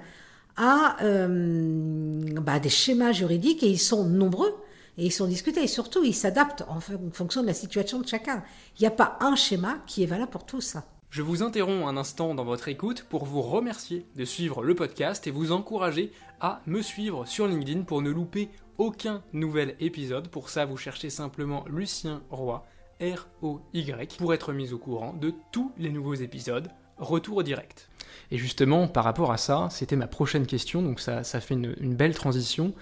à 0.57 0.97
bah, 0.99 2.59
des 2.59 2.69
schémas 2.71 3.13
juridiques 3.13 3.63
et 3.63 3.69
ils 3.69 3.79
sont 3.79 4.05
nombreux 4.07 4.55
et 5.03 5.07
ils 5.07 5.13
sont 5.13 5.27
discutés. 5.27 5.65
Et 5.65 5.69
surtout, 5.69 6.05
ils 6.05 6.15
s'adaptent 6.15 6.65
en 6.69 6.79
fonction 7.11 7.43
de 7.43 7.49
la 7.49 7.55
situation 7.55 7.99
de 7.99 8.07
chacun. 8.07 8.45
Il 8.79 8.83
n'y 8.83 8.87
a 8.87 8.93
pas 8.93 9.19
un 9.21 9.35
schéma 9.35 9.79
qui 9.87 10.05
est 10.05 10.07
valable 10.07 10.31
pour 10.31 10.47
tous. 10.47 10.77
Je 11.11 11.23
vous 11.23 11.43
interromps 11.43 11.89
un 11.89 11.97
instant 11.97 12.37
dans 12.37 12.45
votre 12.45 12.69
écoute 12.69 13.05
pour 13.11 13.25
vous 13.25 13.43
remercier 13.43 14.07
de 14.15 14.25
suivre 14.25 14.63
le 14.63 14.77
podcast 14.77 15.27
et 15.27 15.33
vous 15.33 15.51
encourager 15.51 16.13
à 16.41 16.63
me 16.67 16.83
suivre 16.83 17.27
sur 17.27 17.49
LinkedIn 17.49 17.83
pour 17.83 18.01
ne 18.01 18.11
louper 18.11 18.49
aucun 18.79 19.23
nouvel 19.33 19.75
épisode. 19.81 20.29
Pour 20.29 20.49
ça, 20.49 20.67
vous 20.67 20.77
cherchez 20.77 21.11
simplement 21.11 21.65
Lucien 21.69 22.23
Roy, 22.31 22.65
R-O-Y, 23.01 24.17
pour 24.19 24.33
être 24.33 24.53
mis 24.53 24.73
au 24.73 24.79
courant 24.79 25.15
de 25.15 25.35
tous 25.51 25.73
les 25.79 25.91
nouveaux 25.91 26.15
épisodes. 26.15 26.71
Retour 26.97 27.39
au 27.39 27.43
direct. 27.43 27.91
Et 28.31 28.39
justement, 28.39 28.89
par 28.89 29.05
rapport 29.05 29.33
à 29.33 29.37
ça, 29.37 29.69
c'était 29.71 29.97
ma 29.97 30.07
prochaine 30.07 30.47
question, 30.47 30.83
donc 30.83 31.01
ça, 31.01 31.23
fait 31.23 31.55
une, 31.55 31.75
une 31.81 31.95
belle 31.95 32.15
transition. 32.15 32.75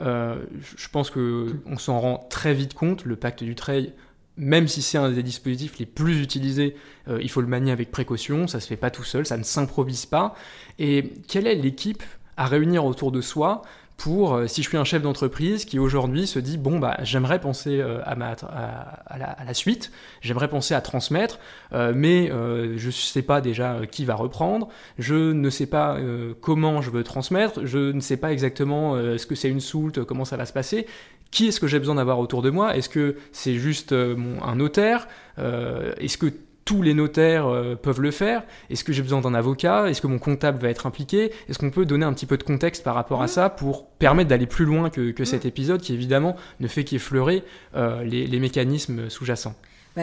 Euh, 0.00 0.44
je 0.76 0.88
pense 0.88 1.10
qu'on 1.10 1.78
s'en 1.78 2.00
rend 2.00 2.26
très 2.30 2.54
vite 2.54 2.74
compte, 2.74 3.04
le 3.04 3.16
pacte 3.16 3.42
du 3.42 3.54
trail, 3.54 3.92
même 4.36 4.68
si 4.68 4.82
c'est 4.82 4.98
un 4.98 5.10
des 5.10 5.22
dispositifs 5.22 5.78
les 5.78 5.86
plus 5.86 6.22
utilisés, 6.22 6.76
euh, 7.08 7.18
il 7.20 7.28
faut 7.28 7.40
le 7.40 7.48
manier 7.48 7.72
avec 7.72 7.90
précaution, 7.90 8.46
ça 8.46 8.60
se 8.60 8.68
fait 8.68 8.76
pas 8.76 8.90
tout 8.90 9.02
seul, 9.02 9.26
ça 9.26 9.36
ne 9.36 9.42
s'improvise 9.42 10.06
pas. 10.06 10.34
Et 10.78 11.12
quelle 11.26 11.46
est 11.46 11.56
l'équipe 11.56 12.02
à 12.36 12.46
réunir 12.46 12.84
autour 12.84 13.10
de 13.10 13.20
soi 13.20 13.62
pour, 13.98 14.34
euh, 14.34 14.46
si 14.46 14.62
je 14.62 14.68
suis 14.68 14.78
un 14.78 14.84
chef 14.84 15.02
d'entreprise 15.02 15.64
qui 15.64 15.80
aujourd'hui 15.80 16.28
se 16.28 16.38
dit, 16.38 16.56
bon, 16.56 16.78
bah, 16.78 16.96
j'aimerais 17.02 17.40
penser 17.40 17.80
euh, 17.80 18.00
à, 18.04 18.14
ma, 18.14 18.30
à, 18.30 19.44
la, 19.44 19.54
suite, 19.54 19.90
j'aimerais 20.20 20.46
penser 20.48 20.72
à 20.72 20.80
transmettre, 20.80 21.40
euh, 21.72 21.92
mais 21.94 22.28
je 22.28 22.86
ne 22.86 22.92
sais 22.92 23.22
pas 23.22 23.40
déjà 23.40 23.80
qui 23.90 24.04
va 24.04 24.14
reprendre, 24.14 24.68
je 24.98 25.32
ne 25.32 25.50
sais 25.50 25.66
pas 25.66 25.98
comment 26.40 26.80
je 26.80 26.90
veux 26.90 27.02
transmettre, 27.02 27.66
je 27.66 27.90
ne 27.90 28.00
sais 28.00 28.16
pas 28.16 28.32
exactement 28.32 28.94
ce 29.18 29.26
que 29.26 29.34
c'est 29.34 29.48
une 29.48 29.60
soulte, 29.60 30.04
comment 30.04 30.24
ça 30.24 30.36
va 30.36 30.46
se 30.46 30.52
passer, 30.52 30.86
qui 31.32 31.48
est-ce 31.48 31.58
que 31.58 31.66
j'ai 31.66 31.80
besoin 31.80 31.96
d'avoir 31.96 32.20
autour 32.20 32.40
de 32.40 32.50
moi 32.50 32.76
Est-ce 32.76 32.88
que 32.88 33.16
c'est 33.32 33.54
juste 33.56 33.92
un 33.92 34.54
notaire 34.54 35.08
Est-ce 35.36 36.18
que 36.18 36.32
tous 36.68 36.82
les 36.82 36.92
notaires 36.92 37.46
euh, 37.46 37.76
peuvent 37.76 38.02
le 38.02 38.10
faire. 38.10 38.42
Est-ce 38.68 38.84
que 38.84 38.92
j'ai 38.92 39.00
besoin 39.00 39.22
d'un 39.22 39.32
avocat? 39.32 39.88
Est-ce 39.88 40.02
que 40.02 40.06
mon 40.06 40.18
comptable 40.18 40.60
va 40.60 40.68
être 40.68 40.84
impliqué? 40.84 41.32
Est-ce 41.48 41.58
qu'on 41.58 41.70
peut 41.70 41.86
donner 41.86 42.04
un 42.04 42.12
petit 42.12 42.26
peu 42.26 42.36
de 42.36 42.42
contexte 42.42 42.84
par 42.84 42.94
rapport 42.94 43.22
à 43.22 43.26
ça 43.26 43.48
pour 43.48 43.86
permettre 43.86 44.28
d'aller 44.28 44.44
plus 44.46 44.66
loin 44.66 44.90
que, 44.90 45.24
cet 45.24 45.46
épisode 45.46 45.80
qui 45.80 45.94
évidemment 45.94 46.36
ne 46.60 46.68
fait 46.68 46.84
qu'effleurer 46.84 47.42
euh, 47.74 48.04
les, 48.04 48.38
mécanismes 48.38 49.08
sous-jacents? 49.08 49.54
Bah, 49.96 50.02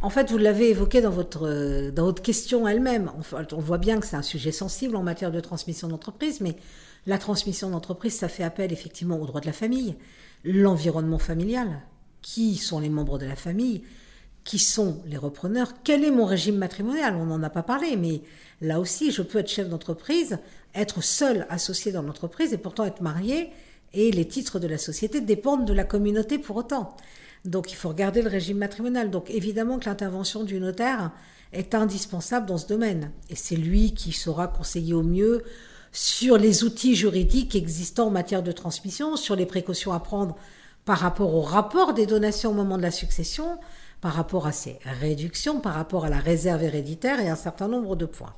En 0.00 0.08
fait, 0.08 0.30
vous 0.30 0.38
l'avez 0.38 0.70
évoqué 0.70 1.02
dans 1.02 1.10
votre, 1.10 1.46
euh, 1.46 1.90
dans 1.90 2.04
votre 2.04 2.22
question 2.22 2.66
elle-même. 2.66 3.12
On, 3.52 3.60
voit 3.60 3.76
bien 3.76 4.00
que 4.00 4.06
c'est 4.06 4.16
un 4.16 4.22
sujet 4.22 4.52
sensible 4.52 4.96
en 4.96 5.02
matière 5.02 5.30
de 5.30 5.40
transmission 5.40 5.86
d'entreprise, 5.86 6.40
mais 6.40 6.56
la 7.06 7.18
transmission 7.18 7.68
d'entreprise, 7.68 8.16
ça 8.16 8.28
fait 8.28 8.42
appel 8.42 8.72
effectivement 8.72 9.20
au 9.20 9.26
droit 9.26 9.42
de 9.42 9.46
la 9.46 9.52
famille, 9.52 9.96
l'environnement 10.44 11.18
familial, 11.18 11.82
qui 12.22 12.56
sont 12.56 12.80
les 12.80 12.88
membres 12.88 13.18
de 13.18 13.26
la 13.26 13.36
famille, 13.36 13.82
qui 14.46 14.60
sont 14.60 15.02
les 15.06 15.16
repreneurs, 15.16 15.72
quel 15.82 16.04
est 16.04 16.10
mon 16.12 16.24
régime 16.24 16.56
matrimonial? 16.56 17.16
On 17.16 17.26
n'en 17.26 17.42
a 17.42 17.50
pas 17.50 17.64
parlé, 17.64 17.96
mais 17.96 18.22
là 18.60 18.78
aussi, 18.78 19.10
je 19.10 19.22
peux 19.22 19.38
être 19.38 19.50
chef 19.50 19.68
d'entreprise, 19.68 20.38
être 20.72 21.02
seul 21.02 21.46
associé 21.50 21.90
dans 21.90 22.02
l'entreprise 22.02 22.52
et 22.52 22.56
pourtant 22.56 22.84
être 22.84 23.02
marié, 23.02 23.50
et 23.92 24.12
les 24.12 24.26
titres 24.26 24.60
de 24.60 24.68
la 24.68 24.78
société 24.78 25.20
dépendent 25.20 25.66
de 25.66 25.72
la 25.72 25.82
communauté 25.82 26.38
pour 26.38 26.56
autant. 26.56 26.96
Donc 27.44 27.72
il 27.72 27.74
faut 27.74 27.88
regarder 27.88 28.22
le 28.22 28.30
régime 28.30 28.58
matrimonial. 28.58 29.10
Donc 29.10 29.30
évidemment 29.30 29.80
que 29.80 29.86
l'intervention 29.86 30.44
du 30.44 30.60
notaire 30.60 31.10
est 31.52 31.74
indispensable 31.74 32.46
dans 32.46 32.58
ce 32.58 32.68
domaine, 32.68 33.10
et 33.28 33.34
c'est 33.34 33.56
lui 33.56 33.94
qui 33.94 34.12
saura 34.12 34.46
conseiller 34.46 34.94
au 34.94 35.02
mieux 35.02 35.42
sur 35.90 36.38
les 36.38 36.62
outils 36.62 36.94
juridiques 36.94 37.56
existants 37.56 38.06
en 38.06 38.10
matière 38.10 38.44
de 38.44 38.52
transmission, 38.52 39.16
sur 39.16 39.34
les 39.34 39.46
précautions 39.46 39.92
à 39.92 39.98
prendre 39.98 40.36
par 40.84 40.98
rapport 40.98 41.34
au 41.34 41.40
rapport 41.40 41.94
des 41.94 42.06
donations 42.06 42.50
au 42.50 42.54
moment 42.54 42.76
de 42.76 42.82
la 42.82 42.92
succession, 42.92 43.58
par 44.00 44.14
rapport 44.14 44.46
à 44.46 44.52
ces 44.52 44.78
réductions, 45.00 45.60
par 45.60 45.74
rapport 45.74 46.04
à 46.04 46.10
la 46.10 46.18
réserve 46.18 46.62
héréditaire 46.62 47.20
et 47.20 47.28
un 47.28 47.36
certain 47.36 47.68
nombre 47.68 47.96
de 47.96 48.06
points. 48.06 48.34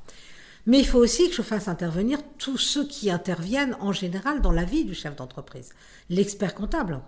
Mais 0.66 0.78
il 0.78 0.86
faut 0.86 0.98
aussi 0.98 1.28
que 1.28 1.34
je 1.34 1.42
fasse 1.42 1.68
intervenir 1.68 2.20
tous 2.36 2.58
ceux 2.58 2.86
qui 2.86 3.10
interviennent 3.10 3.76
en 3.80 3.92
général 3.92 4.42
dans 4.42 4.52
la 4.52 4.64
vie 4.64 4.84
du 4.84 4.94
chef 4.94 5.16
d'entreprise. 5.16 5.70
L'expert 6.10 6.54
comptable. 6.54 7.00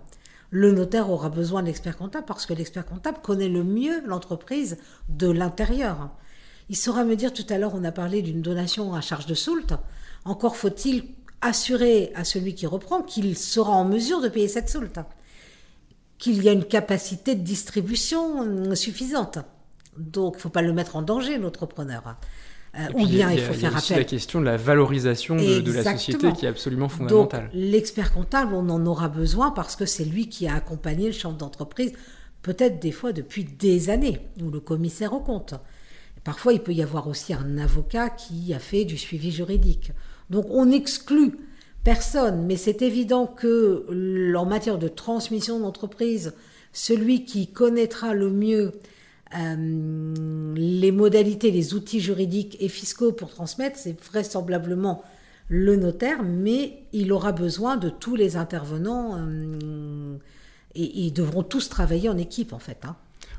Le 0.49 0.71
notaire 0.71 1.09
aura 1.09 1.29
besoin 1.29 1.61
de 1.61 1.67
l'expert 1.67 1.97
comptable 1.97 2.25
parce 2.25 2.45
que 2.45 2.53
l'expert 2.53 2.85
comptable 2.85 3.19
connaît 3.21 3.47
le 3.47 3.63
mieux 3.63 4.01
l'entreprise 4.05 4.77
de 5.09 5.29
l'intérieur. 5.29 6.09
Il 6.69 6.75
saura 6.75 7.03
me 7.03 7.15
dire 7.15 7.33
tout 7.33 7.45
à 7.49 7.57
l'heure, 7.57 7.75
on 7.75 7.83
a 7.83 7.91
parlé 7.91 8.21
d'une 8.21 8.41
donation 8.41 8.93
à 8.93 9.01
charge 9.01 9.27
de 9.27 9.33
soult. 9.33 9.73
Encore 10.25 10.55
faut-il 10.55 11.05
assurer 11.41 12.11
à 12.15 12.23
celui 12.23 12.55
qui 12.55 12.65
reprend 12.65 13.01
qu'il 13.01 13.37
sera 13.37 13.71
en 13.71 13.85
mesure 13.85 14.21
de 14.21 14.27
payer 14.27 14.47
cette 14.47 14.69
soult 14.69 14.99
qu'il 16.21 16.43
y 16.43 16.49
a 16.49 16.51
une 16.51 16.65
capacité 16.65 17.33
de 17.33 17.41
distribution 17.41 18.43
euh, 18.43 18.75
suffisante. 18.75 19.39
Donc, 19.97 20.35
il 20.35 20.37
ne 20.37 20.41
faut 20.41 20.49
pas 20.49 20.61
le 20.61 20.71
mettre 20.71 20.95
en 20.95 21.01
danger, 21.01 21.39
l'entrepreneur. 21.39 22.15
Euh, 22.75 22.79
ou 22.93 23.07
bien 23.07 23.31
il, 23.31 23.39
faut 23.39 23.53
faire 23.53 23.55
appel. 23.55 23.59
Il 23.59 23.71
y 23.71 23.75
a 23.75 23.77
aussi 23.77 23.93
la 23.95 24.03
question 24.03 24.39
de 24.39 24.45
la 24.45 24.55
valorisation 24.55 25.35
de, 25.35 25.71
la 25.71 25.83
société 25.83 26.31
qui 26.33 26.45
est 26.45 26.49
absolument 26.49 26.89
fondamentale. 26.89 27.49
L'expert 27.53 28.13
comptable, 28.13 28.53
on 28.53 28.69
en 28.69 28.85
aura 28.85 29.09
besoin 29.09 29.49
parce 29.49 29.75
que 29.75 29.87
c'est 29.87 30.05
lui 30.05 30.29
qui 30.29 30.47
a 30.47 30.53
accompagné 30.53 31.07
le 31.07 31.11
chef 31.11 31.35
d'entreprise, 31.35 31.91
peut-être 32.43 32.79
des 32.79 32.91
fois 32.91 33.13
depuis 33.13 33.43
des 33.43 33.89
années, 33.89 34.21
ou 34.41 34.51
le 34.51 34.59
commissaire 34.59 35.13
au 35.13 35.21
compte. 35.21 35.55
Parfois, 36.23 36.53
il 36.53 36.61
peut 36.61 36.73
y 36.73 36.83
avoir 36.83 37.07
aussi 37.07 37.33
un 37.33 37.57
avocat 37.57 38.11
qui 38.11 38.53
a 38.53 38.59
fait 38.59 38.85
du 38.85 38.95
suivi 38.95 39.31
juridique. 39.31 39.91
Donc, 40.29 40.45
on 40.51 40.71
exclut 40.71 41.31
personne, 41.83 42.45
mais 42.45 42.57
c'est 42.57 42.81
évident 42.81 43.27
que 43.27 44.33
en 44.35 44.45
matière 44.45 44.77
de 44.77 44.87
transmission 44.87 45.59
d'entreprise, 45.59 46.33
celui 46.73 47.25
qui 47.25 47.47
connaîtra 47.47 48.13
le 48.13 48.29
mieux 48.29 48.73
euh, 49.37 50.53
les 50.55 50.91
modalités, 50.91 51.51
les 51.51 51.73
outils 51.73 52.01
juridiques 52.01 52.57
et 52.59 52.67
fiscaux 52.67 53.11
pour 53.11 53.29
transmettre, 53.29 53.77
c'est 53.77 53.99
vraisemblablement 54.01 55.03
le 55.47 55.75
notaire, 55.75 56.23
mais 56.23 56.83
il 56.93 57.11
aura 57.11 57.31
besoin 57.31 57.77
de 57.77 57.89
tous 57.89 58.15
les 58.15 58.35
intervenants 58.35 59.17
euh, 59.17 60.17
et 60.75 60.99
ils 61.01 61.11
devront 61.11 61.43
tous 61.43 61.69
travailler 61.69 62.09
en 62.09 62.17
équipe 62.17 62.53
en 62.53 62.59
fait. 62.59 62.79
Hein. 62.83 62.95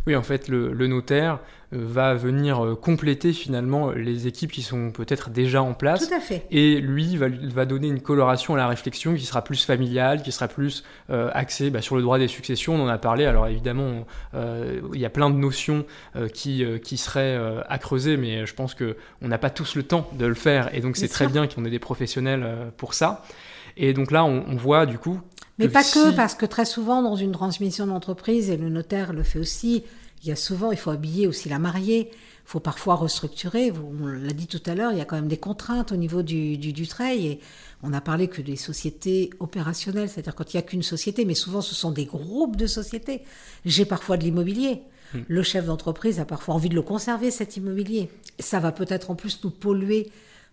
Oui, 0.07 0.17
en 0.17 0.23
fait, 0.23 0.49
le, 0.49 0.87
notaire 0.89 1.39
euh, 1.73 1.79
va 1.81 2.15
venir 2.15 2.65
euh, 2.65 2.75
compléter 2.75 3.33
finalement 3.33 3.93
les 3.93 4.27
équipes 4.27 4.51
qui 4.51 4.63
sont 4.63 4.91
peut-être 4.91 5.31
déjà 5.31 5.63
en 5.63 5.75
place. 5.75 6.09
Tout 6.09 6.15
à 6.15 6.19
fait. 6.19 6.45
Et 6.51 6.81
lui 6.81 7.17
va, 7.17 7.29
va 7.29 7.67
donner 7.67 7.87
une 7.87 8.01
coloration 8.01 8.55
à 8.55 8.57
la 8.57 8.67
réflexion 8.67 9.15
qui 9.15 9.25
sera 9.25 9.45
plus 9.45 9.65
familiale, 9.65 10.23
qui 10.23 10.33
sera 10.33 10.49
plus 10.49 10.83
euh, 11.11 11.31
axée 11.35 11.71
bah, 11.71 11.83
sur 11.83 11.95
le 11.95 12.03
droit 12.03 12.19
des 12.19 12.27
successions. 12.27 12.75
On 12.75 12.83
en 12.83 12.89
a 12.89 12.99
parlé. 12.99 13.27
Alors 13.27 13.47
évidemment, 13.47 14.05
il 14.35 15.01
y 15.01 15.05
a 15.05 15.11
plein 15.11 15.31
de 15.31 15.37
notions 15.37 15.85
qui, 16.33 16.65
qui 16.83 16.97
seraient 16.97 17.39
à 17.69 17.79
creuser, 17.79 18.17
mais 18.17 18.47
je 18.47 18.55
pense 18.55 18.75
qu'on 18.75 19.29
n'a 19.29 19.39
pas 19.39 19.51
tous 19.51 19.77
le 19.77 19.83
temps 19.83 20.09
de 20.19 20.27
le 20.27 20.35
faire. 20.35 20.75
Et 20.75 20.81
donc 20.81 20.97
c'est 20.97 21.09
très 21.09 21.29
bien 21.29 21.47
qu'on 21.47 21.65
ait 21.65 21.71
des 21.71 21.79
professionnels 21.79 22.73
pour 22.77 22.95
ça. 22.95 23.23
Et 23.77 23.93
donc 23.93 24.11
là, 24.11 24.25
on, 24.25 24.57
voit 24.57 24.87
du 24.87 24.99
coup. 24.99 25.21
Mais 25.59 25.69
pas 25.69 25.85
que, 25.85 26.15
parce 26.15 26.35
que 26.35 26.47
très 26.47 26.65
souvent, 26.65 27.03
dans 27.03 27.17
une 27.17 27.33
transmission 27.33 27.87
d'entreprise, 27.87 28.51
et 28.51 28.57
le 28.57 28.69
notaire 28.69 29.13
le 29.13 29.23
fait 29.23 29.39
aussi, 29.39 29.85
il 30.23 30.29
y 30.29 30.33
a 30.33 30.37
souvent, 30.37 30.71
il 30.71 30.79
faut 30.79 30.91
habiller 30.91 31.27
aussi 31.27 31.49
la 31.49 31.59
mariée, 31.59 32.11
il 32.11 32.17
faut 32.45 32.61
parfois 32.61 32.95
restructurer. 32.95 33.73
On 33.73 34.07
l'a 34.07 34.33
dit 34.33 34.47
tout 34.47 34.63
à 34.67 34.75
l'heure, 34.75 34.93
il 34.93 34.99
y 34.99 35.01
a 35.01 35.05
quand 35.05 35.17
même 35.17 35.29
des 35.29 35.37
contraintes 35.37 35.93
au 35.93 35.97
niveau 35.97 36.23
du, 36.23 36.57
du, 36.59 36.73
du 36.73 36.87
et 37.01 37.41
on 37.83 37.91
n'a 37.91 38.01
parlé 38.01 38.29
que 38.29 38.41
des 38.41 38.57
sociétés 38.57 39.31
opérationnelles, 39.41 40.09
c'est-à-dire 40.09 40.35
quand 40.35 40.55
il 40.55 40.57
n'y 40.57 40.63
a 40.63 40.67
qu'une 40.67 40.83
société, 40.83 41.25
mais 41.25 41.35
souvent 41.35 41.61
ce 41.61 41.75
sont 41.75 41.91
des 41.91 42.05
groupes 42.05 42.57
de 42.57 42.67
sociétés. 42.67 43.23
J'ai 43.65 43.85
parfois 43.85 44.17
de 44.17 44.23
l'immobilier. 44.23 44.83
Hmm. 45.13 45.21
Le 45.27 45.43
chef 45.43 45.67
d'entreprise 45.67 46.21
a 46.21 46.25
parfois 46.25 46.55
envie 46.55 46.69
de 46.69 46.75
le 46.75 46.83
conserver, 46.83 47.31
cet 47.31 47.57
immobilier. 47.57 48.09
Ça 48.39 48.61
va 48.61 48.71
peut-être 48.71 49.11
en 49.11 49.17
plus 49.17 49.41
nous 49.43 49.51
polluer 49.51 50.11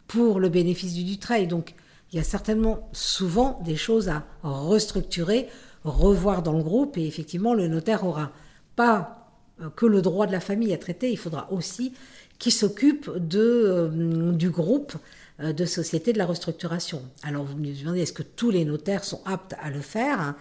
pour 0.07 0.39
le 0.39 0.49
bénéfice 0.49 0.95
du 0.95 1.03
Dutreil. 1.03 1.45
Donc, 1.45 1.75
il 2.11 2.17
y 2.17 2.19
a 2.19 2.23
certainement 2.23 2.89
souvent 2.91 3.59
des 3.63 3.75
choses 3.75 4.09
à 4.09 4.25
restructurer, 4.43 5.47
revoir 5.83 6.41
dans 6.41 6.53
le 6.53 6.63
groupe, 6.63 6.97
et 6.97 7.05
effectivement, 7.05 7.53
le 7.53 7.67
notaire 7.67 8.05
aura 8.05 8.31
pas 8.75 9.19
euh, 9.61 9.69
que 9.69 9.85
le 9.85 10.01
droit 10.01 10.25
de 10.25 10.31
la 10.31 10.39
famille 10.39 10.73
à 10.73 10.77
traiter, 10.77 11.11
il 11.11 11.17
faudra 11.17 11.51
aussi 11.51 11.93
qu'il 12.37 12.53
s'occupe 12.53 13.11
de, 13.17 13.39
euh, 13.39 14.31
du 14.31 14.49
groupe 14.49 14.93
euh, 15.41 15.53
de 15.53 15.65
société 15.65 16.13
de 16.13 16.17
la 16.17 16.25
restructuration. 16.25 17.03
Alors 17.23 17.43
vous 17.43 17.57
me 17.57 17.71
demandez, 17.77 18.01
est-ce 18.01 18.13
que 18.13 18.23
tous 18.23 18.49
les 18.49 18.65
notaires 18.65 19.03
sont 19.03 19.21
aptes 19.25 19.55
à 19.61 19.69
le 19.69 19.81
faire 19.81 20.35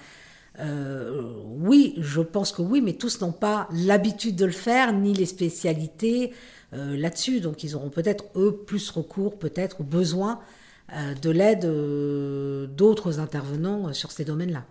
Oui, 1.45 1.95
je 1.99 2.21
pense 2.21 2.51
que 2.51 2.63
oui, 2.63 2.81
mais 2.81 2.95
tous 2.95 3.21
n'ont 3.21 3.31
pas 3.31 3.69
l'habitude 3.73 4.35
de 4.35 4.45
le 4.45 4.53
faire, 4.53 4.93
ni 4.93 5.15
les 5.15 5.27
spécialités 5.27 6.33
là-dessus. 6.73 7.39
Donc 7.39 7.63
ils 7.63 7.77
auront 7.77 7.91
peut-être, 7.91 8.25
eux, 8.35 8.65
plus 8.67 8.91
recours, 8.91 9.39
peut-être, 9.39 9.81
ou 9.81 9.85
besoin 9.85 10.41
de 10.90 11.30
l'aide 11.30 11.64
euh, 11.64 12.66
d'autres 12.66 13.21
intervenants 13.21 13.88
euh, 13.88 13.92
sur 13.92 14.11
ces 14.11 14.25
domaines-là. 14.25 14.64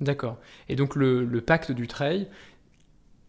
D'accord. 0.00 0.38
Et 0.68 0.76
donc 0.76 0.96
le, 0.96 1.26
pacte 1.40 1.72
du 1.72 1.86
trail, 1.86 2.26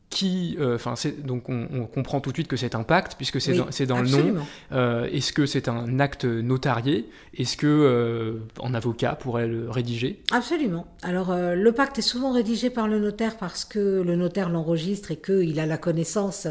qui, 0.10 0.58
enfin, 0.62 0.96
donc 1.24 1.48
on, 1.48 1.86
comprend 1.86 2.20
tout 2.20 2.32
de 2.32 2.36
suite 2.36 2.48
que 2.50 2.58
c'est 2.58 2.76
un 2.76 2.84
pacte 2.84 3.16
puisque 3.16 3.40
c'est 3.40 3.54
dans, 3.86 4.02
le 4.02 4.10
nom. 4.10 4.46
Est-ce 5.06 5.34
que 5.34 5.46
c'est 5.46 5.68
un 5.68 6.00
acte 6.00 6.24
notarié? 6.26 7.10
Est-ce 7.38 7.56
que 7.58 8.42
un 8.62 8.74
avocat 8.74 9.16
pourrait 9.16 9.48
le 9.48 9.70
rédiger? 9.70 10.22
Absolument. 10.32 10.86
Alors 11.02 11.34
le 11.34 11.72
pacte 11.72 12.00
est 12.00 12.02
souvent 12.02 12.32
rédigé 12.34 12.70
par 12.70 12.90
le 12.90 13.00
notaire 13.00 13.38
parce 13.38 13.64
que 13.64 14.02
le 14.02 14.16
notaire 14.18 14.50
l'enregistre 14.50 15.12
et 15.12 15.18
qu'il 15.18 15.60
a 15.60 15.66
la 15.66 15.78
connaissance 15.78 16.48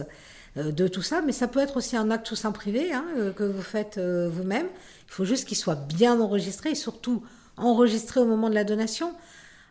de 0.57 0.89
tout 0.89 1.03
ça, 1.03 1.23
mais 1.25 1.33
ça 1.33 1.47
peut 1.47 1.61
être 1.61 1.77
aussi 1.77 1.97
un 1.97 2.11
acte 2.11 2.27
tout 2.27 2.37
sein 2.37 2.53
privé 2.53 2.93
hein, 2.93 3.05
que 3.37 3.45
vous 3.45 3.63
faites 3.63 3.99
vous-même. 3.99 4.69
Il 5.11 5.15
faut 5.15 5.25
juste 5.25 5.49
qu'il 5.49 5.57
soit 5.57 5.75
bien 5.75 6.21
enregistré 6.21 6.71
et 6.71 6.75
surtout 6.77 7.25
enregistré 7.57 8.21
au 8.21 8.27
moment 8.27 8.49
de 8.49 8.55
la 8.55 8.63
donation. 8.63 9.13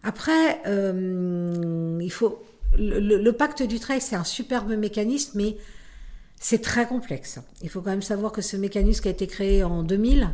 Après, 0.04 0.62
euh, 0.68 1.98
il 2.02 2.12
faut 2.12 2.44
le, 2.78 3.32
pacte 3.32 3.64
du 3.64 3.80
trail, 3.80 4.02
c'est 4.02 4.18
un 4.18 4.26
superbe 4.26 4.72
mécanisme, 4.74 5.32
mais 5.36 5.56
c'est 6.42 6.62
très 6.62 6.86
complexe. 6.86 7.40
Il 7.62 7.70
faut 7.70 7.80
quand 7.80 7.90
même 7.90 8.02
savoir 8.02 8.34
que 8.34 8.42
ce 8.42 8.58
mécanisme 8.58 9.02
qui 9.02 9.08
a 9.08 9.12
été 9.12 9.28
créé 9.28 9.64
en 9.64 9.82
2000, 9.82 10.30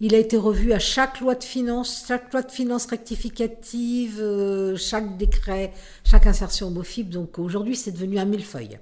il 0.00 0.16
a 0.16 0.18
été 0.18 0.36
revu 0.36 0.72
à 0.72 0.80
chaque 0.80 1.20
loi 1.20 1.36
de 1.36 1.44
finances, 1.44 2.04
chaque 2.08 2.32
loi 2.32 2.42
de 2.42 2.50
finances 2.50 2.86
rectificative, 2.86 4.18
euh, 4.20 4.74
chaque 4.76 5.16
décret, 5.16 5.72
chaque 6.04 6.26
insertion 6.26 6.68
au 6.68 6.70
BOFIP. 6.70 7.08
Donc 7.08 7.38
aujourd'hui, 7.38 7.76
c'est 7.76 7.92
devenu 7.92 8.18
un 8.18 8.24
millefeuille. 8.24 8.80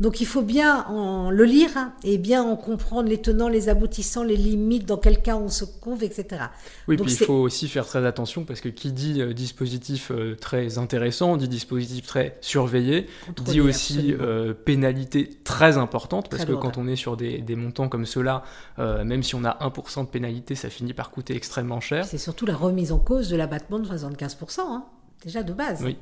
Donc 0.00 0.20
il 0.20 0.26
faut 0.26 0.42
bien 0.42 0.84
en 0.86 1.30
le 1.30 1.44
lire 1.44 1.70
et 2.02 2.18
bien 2.18 2.42
en 2.42 2.56
comprendre 2.56 3.08
les 3.08 3.18
tenants, 3.18 3.48
les 3.48 3.68
aboutissants, 3.68 4.24
les 4.24 4.36
limites, 4.36 4.86
dans 4.86 4.96
quel 4.96 5.20
cas 5.20 5.36
on 5.36 5.48
se 5.48 5.64
trouve, 5.64 6.02
etc. 6.02 6.44
Oui, 6.88 6.96
puis 6.96 7.12
il 7.12 7.24
faut 7.24 7.34
aussi 7.34 7.68
faire 7.68 7.86
très 7.86 8.04
attention 8.06 8.44
parce 8.44 8.60
que 8.60 8.68
qui 8.68 8.92
dit 8.92 9.20
euh, 9.20 9.32
dispositif 9.32 10.10
euh, 10.10 10.34
très 10.34 10.78
intéressant, 10.78 11.36
dit 11.36 11.48
dispositif 11.48 12.06
très 12.06 12.38
surveillé, 12.40 13.06
dit 13.44 13.60
aussi 13.60 14.14
euh, 14.18 14.54
pénalité 14.54 15.28
très 15.44 15.76
importante 15.76 16.28
parce 16.30 16.44
que 16.44 16.52
quand 16.52 16.78
on 16.78 16.88
est 16.88 16.96
sur 16.96 17.16
des, 17.16 17.42
montants 17.56 17.88
comme 17.88 18.06
ceux-là, 18.06 18.42
même 18.78 19.22
si 19.22 19.34
on 19.34 19.44
a 19.44 19.58
1% 19.60 20.04
de 20.04 20.08
pénalité, 20.08 20.54
ça 20.54 20.70
finit 20.70 20.94
par 20.94 21.10
coûter 21.10 21.36
extrêmement 21.36 21.80
cher. 21.80 22.04
C'est 22.06 22.18
surtout 22.18 22.46
la 22.46 22.56
remise 22.56 22.92
en 22.92 22.98
cause 22.98 23.28
de 23.28 23.36
l'abattement 23.36 23.78
de 23.78 23.86
75%, 23.86 24.60
hein, 24.60 24.84
déjà 25.22 25.42
de 25.42 25.52
base. 25.52 25.82
Oui. 25.84 25.96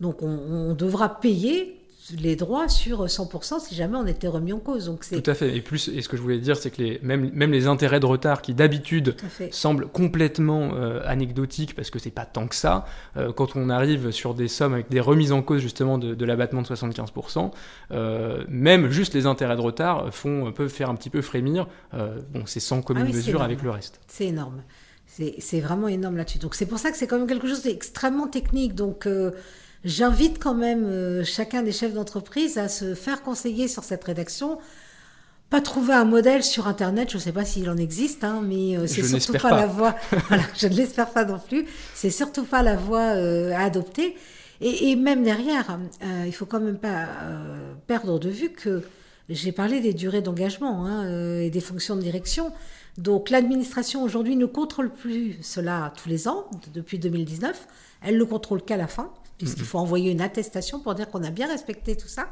Donc 0.00 0.22
on 0.22 0.72
devra 0.72 1.20
payer 1.20 1.79
les 2.18 2.36
droits 2.36 2.68
sur 2.68 3.06
100% 3.06 3.60
si 3.60 3.74
jamais 3.74 3.96
on 3.96 4.06
était 4.06 4.28
remis 4.28 4.52
en 4.52 4.58
cause. 4.58 4.86
Donc 4.86 5.04
Tout 5.08 5.30
à 5.30 5.34
fait. 5.34 5.56
Et 5.56 5.60
plus, 5.60 5.88
et 5.88 6.02
ce 6.02 6.08
que 6.08 6.16
je 6.16 6.22
voulais 6.22 6.38
dire, 6.38 6.56
c'est 6.56 6.70
que 6.70 6.82
les, 6.82 7.00
même, 7.02 7.30
même 7.32 7.52
les 7.52 7.66
intérêts 7.66 8.00
de 8.00 8.06
retard 8.06 8.42
qui 8.42 8.54
d'habitude 8.54 9.16
semblent 9.50 9.88
complètement 9.88 10.70
euh, 10.74 11.00
anecdotiques 11.04 11.74
parce 11.74 11.90
que 11.90 11.98
c'est 11.98 12.10
pas 12.10 12.26
tant 12.26 12.46
que 12.46 12.54
ça, 12.54 12.84
euh, 13.16 13.32
quand 13.32 13.56
on 13.56 13.70
arrive 13.70 14.10
sur 14.10 14.34
des 14.34 14.48
sommes 14.48 14.74
avec 14.74 14.90
des 14.90 15.00
remises 15.00 15.32
en 15.32 15.42
cause 15.42 15.60
justement 15.60 15.98
de, 15.98 16.24
l'abattement 16.24 16.62
de 16.62 16.66
75%, 16.66 17.50
euh, 17.92 18.44
même 18.48 18.90
juste 18.90 19.14
les 19.14 19.26
intérêts 19.26 19.56
de 19.56 19.60
retard 19.60 20.12
font, 20.12 20.52
peuvent 20.52 20.68
faire 20.68 20.90
un 20.90 20.94
petit 20.94 21.10
peu 21.10 21.22
frémir. 21.22 21.66
bon, 21.92 22.44
c'est 22.46 22.60
sans 22.60 22.82
commune 22.82 23.06
ah 23.08 23.12
mesure 23.12 23.42
avec 23.42 23.62
le 23.62 23.70
reste. 23.70 24.00
C'est 24.06 24.26
énorme. 24.26 24.62
C'est 25.06 25.60
vraiment 25.60 25.88
énorme 25.88 26.16
là-dessus. 26.16 26.38
Donc 26.38 26.54
c'est 26.54 26.66
pour 26.66 26.78
ça 26.78 26.90
que 26.90 26.96
c'est 26.96 27.06
quand 27.06 27.18
même 27.18 27.26
quelque 27.26 27.48
chose 27.48 27.62
d'extrêmement 27.62 28.28
technique. 28.28 28.74
Donc 28.74 29.06
J'invite 29.84 30.38
quand 30.38 30.54
même 30.54 30.84
euh, 30.84 31.24
chacun 31.24 31.62
des 31.62 31.72
chefs 31.72 31.94
d'entreprise 31.94 32.58
à 32.58 32.68
se 32.68 32.94
faire 32.94 33.22
conseiller 33.22 33.66
sur 33.66 33.82
cette 33.82 34.04
rédaction. 34.04 34.58
Pas 35.48 35.60
trouver 35.60 35.94
un 35.94 36.04
modèle 36.04 36.44
sur 36.44 36.68
Internet, 36.68 37.10
je 37.10 37.16
ne 37.16 37.22
sais 37.22 37.32
pas 37.32 37.44
s'il 37.44 37.68
en 37.70 37.76
existe, 37.76 38.22
hein, 38.22 38.42
mais 38.46 38.76
euh, 38.76 38.86
c'est 38.86 39.02
surtout 39.02 39.32
pas, 39.42 39.50
la 39.50 39.66
voie. 39.66 39.96
voilà, 40.28 40.44
je 40.56 40.66
ne 40.66 40.74
l'espère 40.74 41.10
pas 41.10 41.24
non 41.24 41.38
plus. 41.38 41.66
C'est 41.94 42.10
surtout 42.10 42.44
pas 42.44 42.62
la 42.62 42.76
voie 42.76 43.16
euh, 43.16 43.52
à 43.52 43.64
adopter. 43.64 44.16
Et, 44.60 44.90
et, 44.90 44.96
même 44.96 45.22
derrière, 45.22 45.78
il 46.26 46.34
faut 46.34 46.44
quand 46.44 46.60
même 46.60 46.76
pas 46.76 47.08
perdre 47.86 48.18
de 48.18 48.28
vue 48.28 48.50
que 48.50 48.82
j'ai 49.30 49.52
parlé 49.52 49.80
des 49.80 49.94
durées 49.94 50.20
d'engagement 50.20 50.84
hein, 50.84 51.40
et 51.40 51.48
des 51.48 51.60
fonctions 51.60 51.96
de 51.96 52.02
direction. 52.02 52.52
Donc 52.98 53.30
l'administration 53.30 54.02
aujourd'hui 54.02 54.36
ne 54.36 54.46
contrôle 54.46 54.92
plus 54.92 55.38
cela 55.42 55.92
tous 56.02 56.08
les 56.08 56.28
ans 56.28 56.50
depuis 56.74 56.98
2019. 56.98 57.66
Elle 58.02 58.16
le 58.16 58.26
contrôle 58.26 58.62
qu'à 58.62 58.76
la 58.76 58.86
fin 58.86 59.12
puisqu'il 59.40 59.64
faut 59.64 59.78
envoyer 59.78 60.10
une 60.10 60.20
attestation 60.20 60.80
pour 60.80 60.94
dire 60.94 61.10
qu'on 61.10 61.24
a 61.24 61.30
bien 61.30 61.48
respecté 61.48 61.96
tout 61.96 62.08
ça. 62.08 62.28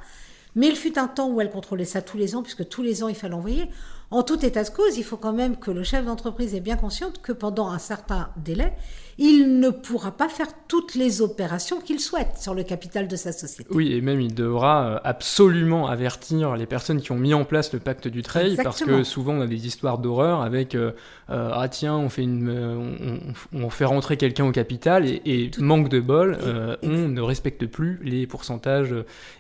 Mais 0.55 0.69
il 0.69 0.77
fut 0.77 0.99
un 0.99 1.09
temps 1.09 1.31
où 1.31 1.41
elle 1.41 1.51
contrôlait 1.51 1.85
ça 1.85 2.03
tous 2.03 2.19
les 2.19 2.35
ans, 2.35 2.43
puisque 2.43 2.69
tous 2.69 2.83
les 2.83 3.03
ans 3.03 3.09
il 3.09 3.15
fallait 3.15 3.35
envoyer. 3.35 3.69
En 4.11 4.23
tout 4.23 4.45
état 4.45 4.65
de 4.65 4.71
cause, 4.71 4.97
il 4.97 5.05
faut 5.05 5.19
quand 5.19 5.35
même 5.35 5.57
que 5.57 5.71
le 5.71 5.83
chef 5.83 6.07
d'entreprise 6.07 6.55
ait 6.55 6.61
bien 6.61 6.77
consciente 6.77 7.21
que 7.21 7.33
pendant 7.33 7.69
un 7.69 7.79
certain 7.79 8.31
délai, 8.37 8.73
il 9.19 9.59
ne 9.59 9.71
pourra 9.71 10.13
pas 10.13 10.29
faire 10.29 10.47
toutes 10.69 10.95
les 10.95 11.21
opérations 11.21 11.81
qu'il 11.81 11.99
souhaite 11.99 12.39
sur 12.39 12.55
le 12.55 12.63
capital 12.63 13.09
de 13.09 13.17
sa 13.17 13.33
société. 13.33 13.69
Oui, 13.75 13.93
et 13.93 14.01
même 14.01 14.21
il 14.21 14.33
devra 14.33 14.87
euh, 14.87 14.99
absolument 15.03 15.89
avertir 15.89 16.55
les 16.57 16.67
personnes 16.67 17.01
qui 17.01 17.11
ont 17.11 17.17
mis 17.17 17.35
en 17.35 17.45
place 17.45 17.73
le 17.73 17.81
pacte 17.81 18.07
du 18.07 18.23
trail, 18.23 18.57
parce 18.63 18.83
que 18.83 19.03
souvent 19.03 19.35
on 19.35 19.41
a 19.41 19.47
des 19.49 19.67
histoires 19.67 19.99
d'horreur 19.99 20.41
avec 20.41 20.77
euh, 20.77 20.93
euh, 21.31 21.51
ah 21.53 21.69
tiens 21.69 21.97
on 21.97 22.09
fait 22.09 22.23
une, 22.23 23.35
on, 23.53 23.71
fait 23.71 23.85
rentrer 23.85 24.17
quelqu'un 24.17 24.47
au 24.47 24.53
capital 24.53 25.05
et, 25.05 25.51
manque 25.59 25.89
de 25.89 26.01
bol, 26.01 26.39
on 26.83 27.09
ne 27.09 27.21
respecte 27.21 27.67
plus 27.67 28.01
les 28.03 28.27
pourcentages 28.27 28.95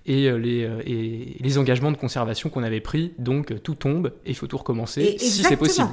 et 0.06 0.30
les, 0.30 0.68
et 0.84 1.36
les 1.40 1.58
engagements 1.58 1.92
de 1.92 1.96
conservation 1.96 2.50
qu'on 2.50 2.64
avait 2.64 2.80
pris, 2.80 3.14
donc 3.18 3.62
tout 3.62 3.74
tombe 3.74 4.12
et 4.26 4.30
il 4.30 4.34
faut 4.34 4.46
tout 4.46 4.57
recommencer 4.58 5.16
si 5.18 5.42
c'est 5.42 5.56
possible. 5.56 5.88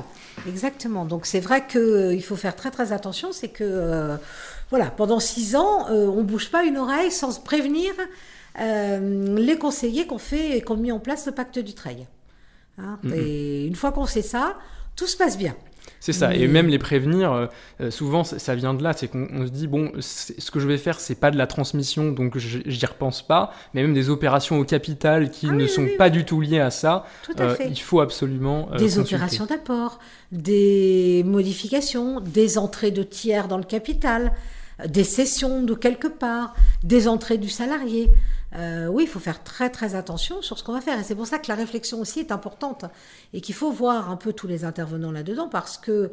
Exactement. 0.47 1.05
Donc 1.05 1.25
c'est 1.25 1.39
vrai 1.39 1.65
qu'il 1.67 2.23
faut 2.23 2.35
faire 2.35 2.55
très 2.55 2.71
très 2.71 2.91
attention, 2.91 3.31
c'est 3.31 3.49
que 3.49 3.63
euh, 3.63 4.17
voilà, 4.69 4.87
pendant 4.87 5.19
six 5.19 5.55
ans, 5.55 5.89
euh, 5.89 6.07
on 6.07 6.23
bouge 6.23 6.49
pas 6.49 6.63
une 6.63 6.77
oreille 6.77 7.11
sans 7.11 7.39
prévenir 7.41 7.93
euh, 8.59 9.35
les 9.37 9.57
conseillers 9.57 10.07
qu'on 10.07 10.17
fait 10.17 10.57
et 10.57 10.61
qu'on 10.61 10.77
mis 10.77 10.91
en 10.91 10.99
place 10.99 11.25
le 11.25 11.31
pacte 11.31 11.59
du 11.59 11.73
trail. 11.73 12.07
Hein. 12.77 12.99
Et 13.13 13.65
une 13.65 13.75
fois 13.75 13.91
qu'on 13.91 14.05
sait 14.05 14.21
ça, 14.21 14.57
tout 14.95 15.07
se 15.07 15.15
passe 15.15 15.37
bien. 15.37 15.55
C'est 15.99 16.13
ça, 16.13 16.33
et 16.35 16.47
même 16.47 16.67
les 16.67 16.77
prévenir, 16.77 17.49
souvent 17.89 18.23
ça 18.23 18.55
vient 18.55 18.73
de 18.73 18.83
là, 18.83 18.93
c'est 18.95 19.07
qu'on 19.07 19.45
se 19.45 19.51
dit, 19.51 19.67
bon, 19.67 19.91
ce 19.99 20.51
que 20.51 20.59
je 20.59 20.67
vais 20.67 20.77
faire, 20.77 20.99
c'est 20.99 21.15
pas 21.15 21.31
de 21.31 21.37
la 21.37 21.47
transmission, 21.47 22.11
donc 22.11 22.37
j'y 22.37 22.85
repense 22.85 23.25
pas, 23.25 23.51
mais 23.73 23.81
même 23.81 23.93
des 23.93 24.09
opérations 24.09 24.59
au 24.59 24.63
capital 24.65 25.31
qui 25.31 25.47
ah 25.49 25.53
ne 25.53 25.65
sont 25.65 25.87
pas 25.97 26.09
du 26.09 26.23
tout 26.25 26.41
liées 26.41 26.59
à 26.59 26.69
ça, 26.69 27.05
il 27.67 27.79
faut 27.79 28.01
absolument. 28.01 28.69
des 28.77 28.99
opérations 28.99 29.45
d'apport, 29.45 29.99
des 30.31 31.23
modifications, 31.25 32.19
des 32.19 32.57
entrées 32.57 32.91
de 32.91 33.03
tiers 33.03 33.47
dans 33.47 33.57
le 33.57 33.63
capital, 33.63 34.33
des 34.87 35.03
cessions 35.03 35.63
de 35.63 35.73
quelque 35.73 36.07
part, 36.07 36.55
des 36.83 37.07
entrées 37.07 37.37
du 37.37 37.49
salarié. 37.49 38.11
euh, 38.55 38.87
oui, 38.87 39.03
il 39.03 39.09
faut 39.09 39.19
faire 39.19 39.43
très 39.43 39.69
très 39.69 39.95
attention 39.95 40.41
sur 40.41 40.57
ce 40.57 40.63
qu'on 40.63 40.73
va 40.73 40.81
faire. 40.81 40.99
Et 40.99 41.03
c'est 41.03 41.15
pour 41.15 41.27
ça 41.27 41.39
que 41.39 41.47
la 41.47 41.55
réflexion 41.55 41.99
aussi 41.99 42.19
est 42.19 42.31
importante 42.31 42.85
et 43.33 43.41
qu'il 43.41 43.55
faut 43.55 43.71
voir 43.71 44.09
un 44.09 44.17
peu 44.17 44.33
tous 44.33 44.47
les 44.47 44.65
intervenants 44.65 45.11
là-dedans 45.11 45.49
parce 45.49 45.77
que 45.77 45.91
euh, 45.91 46.11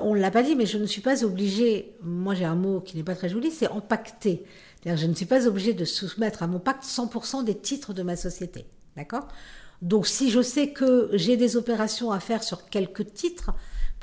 on 0.00 0.14
ne 0.14 0.20
l'a 0.20 0.30
pas 0.30 0.42
dit, 0.42 0.56
mais 0.56 0.66
je 0.66 0.78
ne 0.78 0.86
suis 0.86 1.02
pas 1.02 1.24
obligée, 1.24 1.94
moi 2.02 2.34
j'ai 2.34 2.44
un 2.44 2.54
mot 2.54 2.80
qui 2.80 2.96
n'est 2.96 3.02
pas 3.02 3.14
très 3.14 3.28
joli, 3.28 3.50
c'est 3.50 3.68
empaqueter. 3.68 4.44
C'est-à-dire 4.80 5.00
je 5.02 5.06
ne 5.06 5.14
suis 5.14 5.26
pas 5.26 5.46
obligée 5.46 5.74
de 5.74 5.84
soumettre 5.84 6.42
à 6.42 6.46
mon 6.46 6.58
pacte 6.58 6.84
100% 6.84 7.44
des 7.44 7.56
titres 7.56 7.92
de 7.92 8.02
ma 8.02 8.16
société. 8.16 8.66
D'accord? 8.96 9.28
Donc 9.82 10.06
si 10.06 10.30
je 10.30 10.40
sais 10.40 10.70
que 10.70 11.10
j'ai 11.12 11.36
des 11.36 11.56
opérations 11.56 12.10
à 12.10 12.20
faire 12.20 12.42
sur 12.42 12.68
quelques 12.68 13.12
titres, 13.12 13.50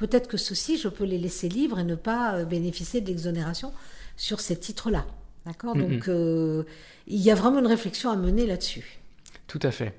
peut-être 0.03 0.27
que 0.27 0.35
ceux-ci, 0.37 0.77
je 0.77 0.89
peux 0.89 1.05
les 1.05 1.17
laisser 1.17 1.47
libres 1.47 1.79
et 1.79 1.85
ne 1.85 1.95
pas 1.95 2.35
euh, 2.35 2.45
bénéficier 2.45 2.99
de 2.99 3.07
l'exonération 3.07 3.71
sur 4.17 4.41
ces 4.41 4.57
titres-là. 4.57 5.05
D'accord? 5.45 5.75
Donc, 5.75 6.07
euh, 6.07 6.63
il 7.07 7.19
y 7.19 7.31
a 7.31 7.35
vraiment 7.35 7.59
une 7.59 7.67
réflexion 7.67 8.09
à 8.09 8.15
mener 8.15 8.45
là-dessus. 8.45 8.99
Tout 9.47 9.59
à 9.63 9.71
fait. 9.71 9.93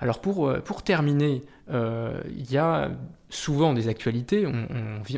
Alors, 0.00 0.20
pour, 0.20 0.48
euh, 0.48 0.60
pour 0.60 0.82
terminer, 0.82 1.42
euh, 1.70 2.20
il 2.28 2.50
y 2.50 2.56
a 2.56 2.90
souvent 3.28 3.74
des 3.74 3.88
actualités, 3.88 4.46
on, 4.46 4.66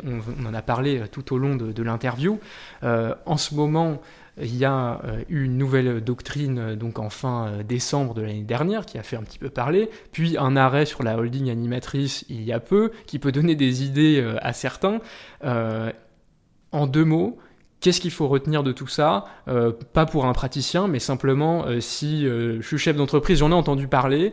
on, 0.04 0.46
en 0.46 0.54
a 0.54 0.62
parlé 0.62 1.04
tout 1.10 1.32
au 1.32 1.38
long 1.38 1.54
de, 1.56 1.72
de 1.72 1.82
l'interview. 1.82 2.38
en 2.82 3.36
ce 3.36 3.54
moment, 3.54 4.02
il 4.40 4.56
y 4.56 4.64
a 4.64 5.00
eu 5.28 5.44
une 5.44 5.58
nouvelle 5.58 6.02
doctrine 6.02 6.74
donc 6.74 6.98
en 6.98 7.10
fin 7.10 7.62
décembre 7.62 8.14
de 8.14 8.22
l'année 8.22 8.42
dernière 8.42 8.86
qui 8.86 8.98
a 8.98 9.02
fait 9.02 9.16
un 9.16 9.22
petit 9.22 9.38
peu 9.38 9.50
parler, 9.50 9.90
puis 10.12 10.38
un 10.38 10.56
arrêt 10.56 10.86
sur 10.86 11.02
la 11.02 11.16
holding 11.18 11.50
animatrice 11.50 12.24
il 12.28 12.42
y 12.42 12.52
a 12.52 12.60
peu 12.60 12.92
qui 13.06 13.18
peut 13.18 13.32
donner 13.32 13.54
des 13.54 13.84
idées 13.84 14.24
à 14.40 14.52
certains. 14.52 15.00
en 15.42 16.86
deux 16.86 17.04
mots, 17.04 17.38
Qu'est-ce 17.82 18.00
qu'il 18.00 18.12
faut 18.12 18.28
retenir 18.28 18.62
de 18.62 18.70
tout 18.70 18.86
ça? 18.86 19.24
Euh, 19.48 19.72
Pas 19.72 20.06
pour 20.06 20.24
un 20.24 20.32
praticien, 20.32 20.86
mais 20.86 21.00
simplement 21.00 21.66
euh, 21.66 21.80
si 21.80 22.24
euh, 22.24 22.60
je 22.60 22.66
suis 22.66 22.78
chef 22.78 22.96
d'entreprise, 22.96 23.40
j'en 23.40 23.50
ai 23.50 23.54
entendu 23.54 23.88
parler. 23.88 24.32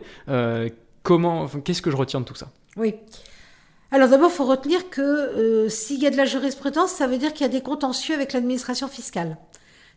comment, 1.02 1.48
qu'est-ce 1.64 1.82
que 1.82 1.90
je 1.90 1.96
retiens 1.96 2.20
de 2.20 2.24
tout 2.24 2.36
ça? 2.36 2.50
Oui. 2.76 2.94
Alors 3.90 4.08
d'abord, 4.08 4.30
il 4.32 4.36
faut 4.36 4.46
retenir 4.46 4.88
que 4.88 5.66
s'il 5.68 6.00
y 6.00 6.06
a 6.06 6.10
de 6.10 6.16
la 6.16 6.26
jurisprudence, 6.26 6.92
ça 6.92 7.08
veut 7.08 7.18
dire 7.18 7.32
qu'il 7.32 7.44
y 7.44 7.50
a 7.50 7.52
des 7.52 7.60
contentieux 7.60 8.14
avec 8.14 8.32
l'administration 8.32 8.86
fiscale. 8.86 9.36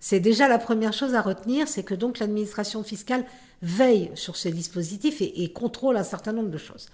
C'est 0.06 0.20
déjà 0.20 0.50
la 0.50 0.58
première 0.58 0.92
chose 0.92 1.16
à 1.16 1.22
retenir, 1.22 1.70
c'est 1.70 1.84
que 1.84 1.94
donc 1.94 2.20
l'administration 2.20 2.84
fiscale 2.84 3.24
veille 3.62 4.12
sur 4.16 4.36
ce 4.36 4.50
dispositif 4.50 5.22
et, 5.22 5.54
contrôle 5.54 5.96
un 5.96 6.04
certain 6.04 6.34
nombre 6.34 6.50
de 6.50 6.58
choses. 6.58 6.88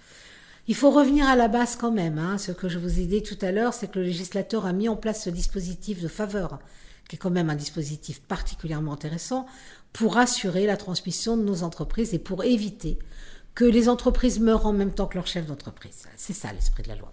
Il 0.68 0.76
faut 0.76 0.92
revenir 0.92 1.26
à 1.26 1.34
la 1.34 1.48
base 1.48 1.74
quand 1.74 1.90
même. 1.90 2.18
Hein. 2.20 2.38
Ce 2.38 2.52
que 2.52 2.68
je 2.68 2.78
vous 2.78 3.00
ai 3.00 3.06
dit 3.06 3.24
tout 3.24 3.36
à 3.40 3.50
l'heure, 3.50 3.74
c'est 3.74 3.90
que 3.90 3.98
le 3.98 4.04
législateur 4.04 4.64
a 4.64 4.72
mis 4.72 4.88
en 4.88 4.94
place 4.94 5.24
ce 5.24 5.30
dispositif 5.30 6.00
de 6.00 6.06
faveur, 6.06 6.60
qui 7.08 7.16
est 7.16 7.18
quand 7.18 7.30
même 7.30 7.50
un 7.50 7.56
dispositif 7.56 8.20
particulièrement 8.20 8.92
intéressant, 8.92 9.44
pour 9.92 10.16
assurer 10.16 10.64
la 10.64 10.76
transmission 10.76 11.36
de 11.36 11.42
nos 11.42 11.64
entreprises 11.64 12.14
et 12.14 12.20
pour 12.20 12.44
éviter 12.44 12.96
que 13.56 13.64
les 13.64 13.88
entreprises 13.88 14.38
meurent 14.38 14.66
en 14.66 14.72
même 14.72 14.92
temps 14.92 15.08
que 15.08 15.16
leur 15.16 15.26
chef 15.26 15.46
d'entreprise. 15.46 16.04
C'est 16.16 16.32
ça 16.32 16.52
l'esprit 16.52 16.84
de 16.84 16.88
la 16.90 16.94
loi. 16.94 17.12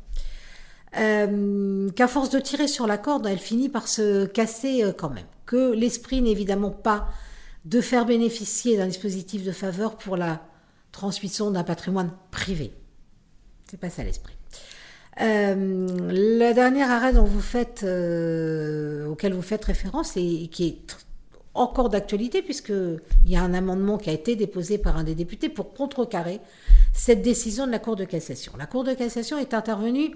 Euh, 0.96 1.90
qu'à 1.90 2.08
force 2.08 2.30
de 2.30 2.40
tirer 2.40 2.68
sur 2.68 2.86
la 2.86 3.00
corde, 3.00 3.26
elle 3.26 3.40
finit 3.40 3.70
par 3.70 3.88
se 3.88 4.28
casser 4.28 4.84
euh, 4.84 4.94
quand 4.96 5.10
même. 5.10 5.26
Que 5.48 5.74
l'esprit 5.74 6.22
n'est 6.22 6.30
évidemment 6.30 6.70
pas 6.70 7.10
de 7.66 7.82
faire 7.82 8.06
bénéficier 8.06 8.78
d'un 8.78 8.86
dispositif 8.86 9.44
de 9.44 9.52
faveur 9.52 9.98
pour 9.98 10.18
la 10.18 10.42
transmission 10.92 11.50
d'un 11.50 11.64
patrimoine 11.64 12.12
privé. 12.30 12.72
C'est 13.70 13.80
pas 13.80 13.90
ça 13.90 14.04
l'esprit. 14.04 14.36
Euh, 15.20 15.56
le 16.10 16.54
dernier 16.54 16.84
arrêt 16.84 17.14
dont 17.14 17.24
vous 17.24 17.42
faites, 17.42 17.82
euh, 17.84 19.08
auquel 19.08 19.34
vous 19.34 19.42
faites 19.42 19.66
référence 19.66 20.16
et 20.16 20.48
qui 20.52 20.68
est 20.68 20.98
encore 21.56 21.90
d'actualité 21.90 22.42
puisqu'il 22.42 23.00
y 23.26 23.36
a 23.36 23.42
un 23.42 23.54
amendement 23.54 23.98
qui 23.98 24.10
a 24.10 24.14
été 24.14 24.36
déposé 24.36 24.78
par 24.78 24.96
un 24.98 25.04
des 25.04 25.16
députés 25.16 25.50
pour 25.50 25.74
contrecarrer 25.74 26.40
cette 26.94 27.24
décision 27.24 27.66
de 27.66 27.72
la 27.72 27.80
Cour 27.80 27.96
de 27.96 28.06
cassation. 28.06 28.54
La 28.58 28.68
Cour 28.68 28.84
de 28.84 28.94
cassation 28.94 29.38
est 29.38 29.54
intervenue 29.54 30.12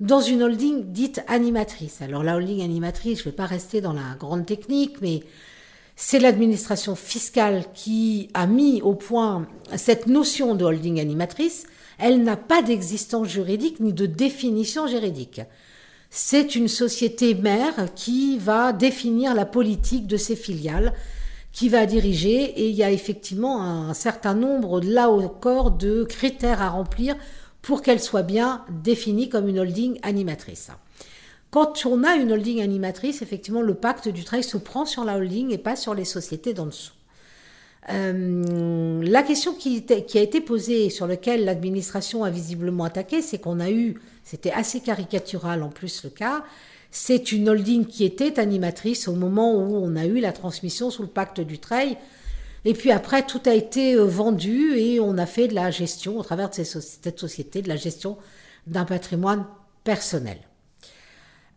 dans 0.00 0.20
une 0.20 0.42
holding 0.42 0.92
dite 0.92 1.22
animatrice. 1.26 2.02
Alors 2.02 2.22
la 2.22 2.36
holding 2.36 2.62
animatrice, 2.62 3.18
je 3.18 3.24
ne 3.24 3.30
vais 3.30 3.36
pas 3.36 3.46
rester 3.46 3.80
dans 3.80 3.92
la 3.92 4.14
grande 4.18 4.46
technique, 4.46 5.00
mais 5.00 5.22
c'est 5.96 6.18
l'administration 6.18 6.94
fiscale 6.94 7.64
qui 7.74 8.28
a 8.34 8.46
mis 8.46 8.82
au 8.82 8.94
point 8.94 9.46
cette 9.76 10.06
notion 10.06 10.54
de 10.54 10.64
holding 10.64 11.00
animatrice 11.00 11.66
elle 11.98 12.22
n'a 12.22 12.36
pas 12.36 12.62
d'existence 12.62 13.28
juridique 13.28 13.80
ni 13.80 13.92
de 13.92 14.06
définition 14.06 14.86
juridique. 14.86 15.40
C'est 16.10 16.54
une 16.54 16.68
société 16.68 17.34
mère 17.34 17.92
qui 17.94 18.38
va 18.38 18.72
définir 18.72 19.34
la 19.34 19.44
politique 19.44 20.06
de 20.06 20.16
ses 20.16 20.36
filiales, 20.36 20.92
qui 21.52 21.68
va 21.68 21.86
diriger, 21.86 22.42
et 22.60 22.68
il 22.68 22.74
y 22.74 22.84
a 22.84 22.90
effectivement 22.90 23.62
un 23.62 23.94
certain 23.94 24.34
nombre, 24.34 24.80
là 24.80 25.10
encore, 25.10 25.70
de 25.70 26.04
critères 26.04 26.62
à 26.62 26.68
remplir 26.68 27.16
pour 27.66 27.82
qu'elle 27.82 28.00
soit 28.00 28.22
bien 28.22 28.64
définie 28.70 29.28
comme 29.28 29.48
une 29.48 29.58
holding 29.58 29.98
animatrice. 30.02 30.70
Quand 31.50 31.84
on 31.84 32.04
a 32.04 32.14
une 32.14 32.30
holding 32.30 32.62
animatrice, 32.62 33.22
effectivement, 33.22 33.60
le 33.60 33.74
pacte 33.74 34.08
du 34.08 34.22
travail 34.22 34.44
se 34.44 34.56
prend 34.56 34.86
sur 34.86 35.04
la 35.04 35.16
holding 35.16 35.50
et 35.50 35.58
pas 35.58 35.74
sur 35.74 35.92
les 35.92 36.04
sociétés 36.04 36.54
d'en 36.54 36.66
dessous. 36.66 36.92
Euh, 37.90 39.02
la 39.02 39.22
question 39.24 39.52
qui, 39.52 39.84
qui, 39.84 40.16
a 40.16 40.22
été 40.22 40.40
posée, 40.40 40.90
sur 40.90 41.08
laquelle 41.08 41.44
l'administration 41.44 42.22
a 42.22 42.30
visiblement 42.30 42.84
attaqué, 42.84 43.20
c'est 43.20 43.38
qu'on 43.38 43.58
a 43.58 43.68
eu, 43.68 44.00
c'était 44.22 44.52
assez 44.52 44.78
caricatural 44.78 45.64
en 45.64 45.68
plus 45.68 46.04
le 46.04 46.10
cas, 46.10 46.44
c'est 46.92 47.32
une 47.32 47.48
holding 47.48 47.84
qui 47.84 48.04
était 48.04 48.38
animatrice 48.38 49.08
au 49.08 49.14
moment 49.14 49.52
où 49.56 49.74
on 49.74 49.96
a 49.96 50.06
eu 50.06 50.20
la 50.20 50.30
transmission 50.30 50.90
sous 50.90 51.02
le 51.02 51.08
pacte 51.08 51.40
du 51.40 51.58
Treil. 51.58 51.96
Et 52.66 52.74
puis 52.74 52.90
après, 52.90 53.24
tout 53.24 53.40
a 53.46 53.54
été 53.54 53.94
euh, 53.94 54.04
vendu 54.04 54.76
et 54.76 54.98
on 54.98 55.18
a 55.18 55.26
fait 55.26 55.46
de 55.46 55.54
la 55.54 55.70
gestion, 55.70 56.18
au 56.18 56.24
travers 56.24 56.50
de 56.50 56.54
cette 56.54 57.20
société, 57.20 57.62
de 57.62 57.68
la 57.68 57.76
gestion 57.76 58.18
d'un 58.66 58.84
patrimoine 58.84 59.46
personnel. 59.84 60.38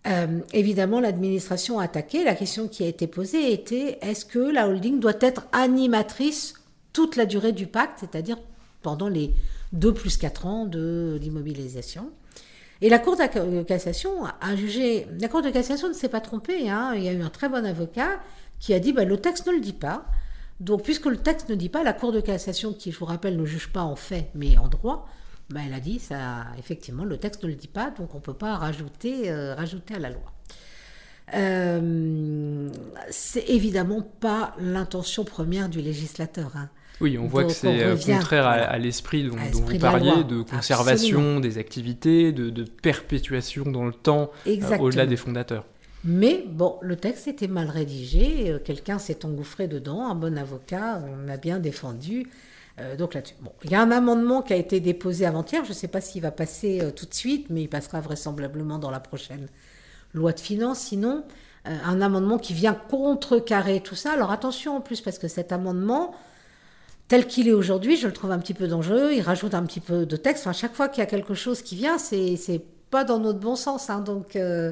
Euh, 0.06 0.42
évidemment, 0.54 1.00
l'administration 1.00 1.80
a 1.80 1.86
attaqué. 1.86 2.24
La 2.24 2.36
question 2.36 2.68
qui 2.68 2.84
a 2.84 2.88
été 2.88 3.08
posée 3.08 3.52
était 3.52 3.98
est-ce 4.02 4.24
que 4.24 4.38
la 4.38 4.68
holding 4.68 5.00
doit 5.00 5.18
être 5.20 5.48
animatrice 5.52 6.54
toute 6.94 7.16
la 7.16 7.26
durée 7.26 7.54
du 7.54 7.66
pacte, 7.66 8.02
c'est-à-dire 8.02 8.38
pendant 8.84 9.10
les 9.10 9.34
2 9.74 9.92
plus 9.92 10.16
4 10.16 10.46
ans 10.46 10.66
de 10.68 11.18
l'immobilisation? 11.20 12.12
Et 12.82 12.90
la 12.90 13.00
Cour 13.00 13.18
de 13.18 13.64
cassation 13.64 14.26
a 14.26 14.56
jugé. 14.56 15.08
La 15.20 15.28
Cour 15.28 15.42
de 15.42 15.50
cassation 15.50 15.88
ne 15.90 15.94
s'est 15.94 16.08
pas 16.08 16.22
trompée. 16.22 16.70
Hein. 16.70 16.94
Il 16.96 17.02
y 17.02 17.10
a 17.10 17.14
eu 17.14 17.24
un 17.24 17.32
très 17.32 17.50
bon 17.50 17.66
avocat 17.66 18.20
qui 18.60 18.76
a 18.76 18.80
dit 18.80 18.94
bah, 18.94 19.06
le 19.06 19.18
texte 19.18 19.48
ne 19.48 19.54
le 19.54 19.60
dit 19.60 19.74
pas. 19.74 20.06
Donc, 20.60 20.84
puisque 20.84 21.06
le 21.06 21.18
texte 21.18 21.50
ne 21.50 21.56
dit 21.56 21.70
pas, 21.70 21.84
la 21.84 21.94
Cour 21.94 22.12
de 22.12 22.20
cassation, 22.20 22.74
qui, 22.74 22.92
je 22.92 23.00
vous 23.00 23.06
rappelle, 23.06 23.38
ne 23.38 23.46
juge 23.46 23.70
pas 23.70 23.84
en 23.84 23.96
fait, 23.96 24.30
mais 24.36 24.58
en 24.58 24.68
droit, 24.68 25.08
ben, 25.50 25.62
elle 25.66 25.74
a 25.74 25.80
dit, 25.80 26.00
ça, 26.00 26.46
effectivement, 26.58 27.06
le 27.06 27.18
texte 27.18 27.44
ne 27.44 27.50
le 27.50 27.56
dit 27.56 27.68
pas, 27.68 27.92
donc 27.92 28.14
on 28.14 28.18
ne 28.18 28.24
peut 28.24 28.34
pas 28.34 28.56
rajouter, 28.56 29.32
euh, 29.32 29.56
rajouter 29.56 29.96
à 29.96 30.00
la 30.00 30.10
loi. 30.10 30.34
Euh, 31.36 32.70
c'est 33.10 33.48
évidemment 33.50 34.02
pas 34.02 34.54
l'intention 34.60 35.24
première 35.24 35.70
du 35.70 35.80
législateur. 35.80 36.52
Hein. 36.56 36.70
Oui, 37.02 37.18
on 37.18 37.28
voit 37.28 37.46
que 37.46 37.54
c'est 37.54 37.84
euh, 37.84 37.96
contraire 37.96 38.46
à, 38.46 38.78
l'esprit 38.78 39.24
dont, 39.24 39.36
vous 39.36 39.80
parliez, 39.80 40.24
de 40.24 40.42
conservation 40.42 41.40
des 41.40 41.58
activités, 41.58 42.32
de, 42.32 42.64
perpétuation 42.64 43.64
dans 43.64 43.86
le 43.86 43.94
temps, 43.94 44.32
au-delà 44.80 45.06
des 45.06 45.18
fondateurs. 45.18 45.66
Mais 46.04 46.46
bon, 46.48 46.78
le 46.82 46.96
texte 46.96 47.28
était 47.28 47.48
mal 47.48 47.70
rédigé, 47.70 48.56
quelqu'un 48.64 49.00
s'est 49.00 49.26
engouffré 49.26 49.68
dedans, 49.68 50.10
un 50.10 50.16
bon 50.16 50.38
avocat, 50.38 51.02
on 51.26 51.28
a 51.28 51.38
bien 51.38 51.60
défendu. 51.60 52.28
Euh, 52.80 52.96
donc 52.96 53.14
là-dessus. 53.14 53.36
Bon, 53.42 53.52
il 53.64 53.72
y 53.72 53.76
a 53.76 53.82
un 53.82 53.92
amendement 53.92 54.42
qui 54.42 54.54
a 54.54 54.56
été 54.56 54.80
déposé 54.80 55.26
avant-hier. 55.26 55.64
Je 55.64 55.70
ne 55.70 55.76
sais 55.76 55.88
pas 55.88 56.02
s'il 56.02 56.22
va 56.22 56.32
passer 56.32 56.82
euh, 56.82 56.92
tout 56.92 57.06
de 57.06 57.14
suite, 57.14 57.48
mais 57.50 57.64
il 57.64 57.68
passera 57.68 58.00
vraisemblablement 58.00 58.80
dans 58.80 58.92
la 58.92 59.00
prochaine 59.00 59.48
loi 60.14 60.32
de 60.32 60.40
finances. 60.40 60.80
Sinon, 60.80 61.24
euh, 61.68 61.76
un 61.86 62.02
amendement 62.02 62.38
qui 62.38 62.54
vient 62.54 62.74
contrecarrer 62.74 63.82
tout 63.82 63.96
ça. 63.96 64.14
Alors 64.14 64.32
attention 64.32 64.78
en 64.78 64.82
plus, 64.82 65.02
parce 65.02 65.20
que 65.20 65.28
cet 65.28 65.52
amendement, 65.52 66.16
tel 67.08 67.28
qu'il 67.28 67.48
est 67.48 67.54
aujourd'hui, 67.54 67.98
je 67.98 68.08
le 68.08 68.14
trouve 68.14 68.32
un 68.32 68.40
petit 68.40 68.54
peu 68.54 68.68
dangereux. 68.68 69.12
Il 69.14 69.22
rajoute 69.22 69.54
un 69.54 69.64
petit 69.64 69.82
peu 69.82 70.06
de 70.06 70.16
texte. 70.16 70.44
Enfin, 70.44 70.54
chaque 70.54 70.74
fois 70.74 70.88
qu'il 70.88 71.02
y 71.02 71.04
a 71.04 71.10
quelque 71.10 71.34
chose 71.34 71.62
qui 71.62 71.76
vient, 71.76 71.98
c'est 71.98 72.62
pas 72.90 73.04
dans 73.04 73.20
notre 73.20 73.40
bon 73.40 73.56
sens. 73.56 73.90
Hein, 73.90 74.00
donc 74.00 74.36
euh, 74.36 74.72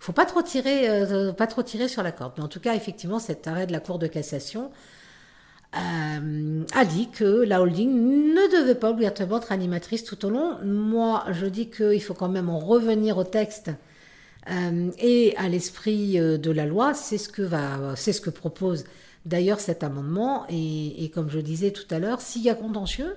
faut 0.00 0.12
pas 0.12 0.26
trop 0.26 0.42
tirer, 0.42 1.32
pas 1.36 1.46
trop 1.46 1.62
tirer 1.62 1.88
sur 1.88 2.02
la 2.02 2.12
corde. 2.12 2.34
Mais 2.36 2.44
en 2.44 2.48
tout 2.48 2.60
cas, 2.60 2.74
effectivement, 2.74 3.18
cet 3.18 3.46
arrêt 3.48 3.66
de 3.66 3.72
la 3.72 3.80
Cour 3.80 3.98
de 3.98 4.06
cassation 4.06 4.70
euh, 5.76 6.62
a 6.72 6.84
dit 6.84 7.08
que 7.08 7.24
la 7.24 7.60
holding 7.60 7.90
ne 7.90 8.60
devait 8.60 8.76
pas 8.76 8.90
obligatoirement 8.90 9.38
être 9.38 9.50
animatrice 9.50 10.04
tout 10.04 10.24
au 10.24 10.30
long. 10.30 10.58
Moi, 10.64 11.24
je 11.32 11.46
dis 11.46 11.68
qu'il 11.68 12.02
faut 12.02 12.14
quand 12.14 12.28
même 12.28 12.48
en 12.48 12.58
revenir 12.60 13.18
au 13.18 13.24
texte 13.24 13.70
euh, 14.50 14.90
et 14.98 15.34
à 15.36 15.48
l'esprit 15.48 16.20
euh, 16.20 16.38
de 16.38 16.52
la 16.52 16.66
loi. 16.66 16.94
C'est 16.94 17.18
ce 17.18 17.28
que 17.28 17.42
va, 17.42 17.96
c'est 17.96 18.12
ce 18.12 18.20
que 18.20 18.30
propose 18.30 18.84
d'ailleurs 19.26 19.58
cet 19.58 19.82
amendement. 19.82 20.46
Et, 20.48 21.10
comme 21.12 21.28
je 21.28 21.40
disais 21.40 21.72
tout 21.72 21.92
à 21.92 21.98
l'heure, 21.98 22.20
s'il 22.20 22.42
y 22.42 22.50
a 22.50 22.54
contentieux, 22.54 23.16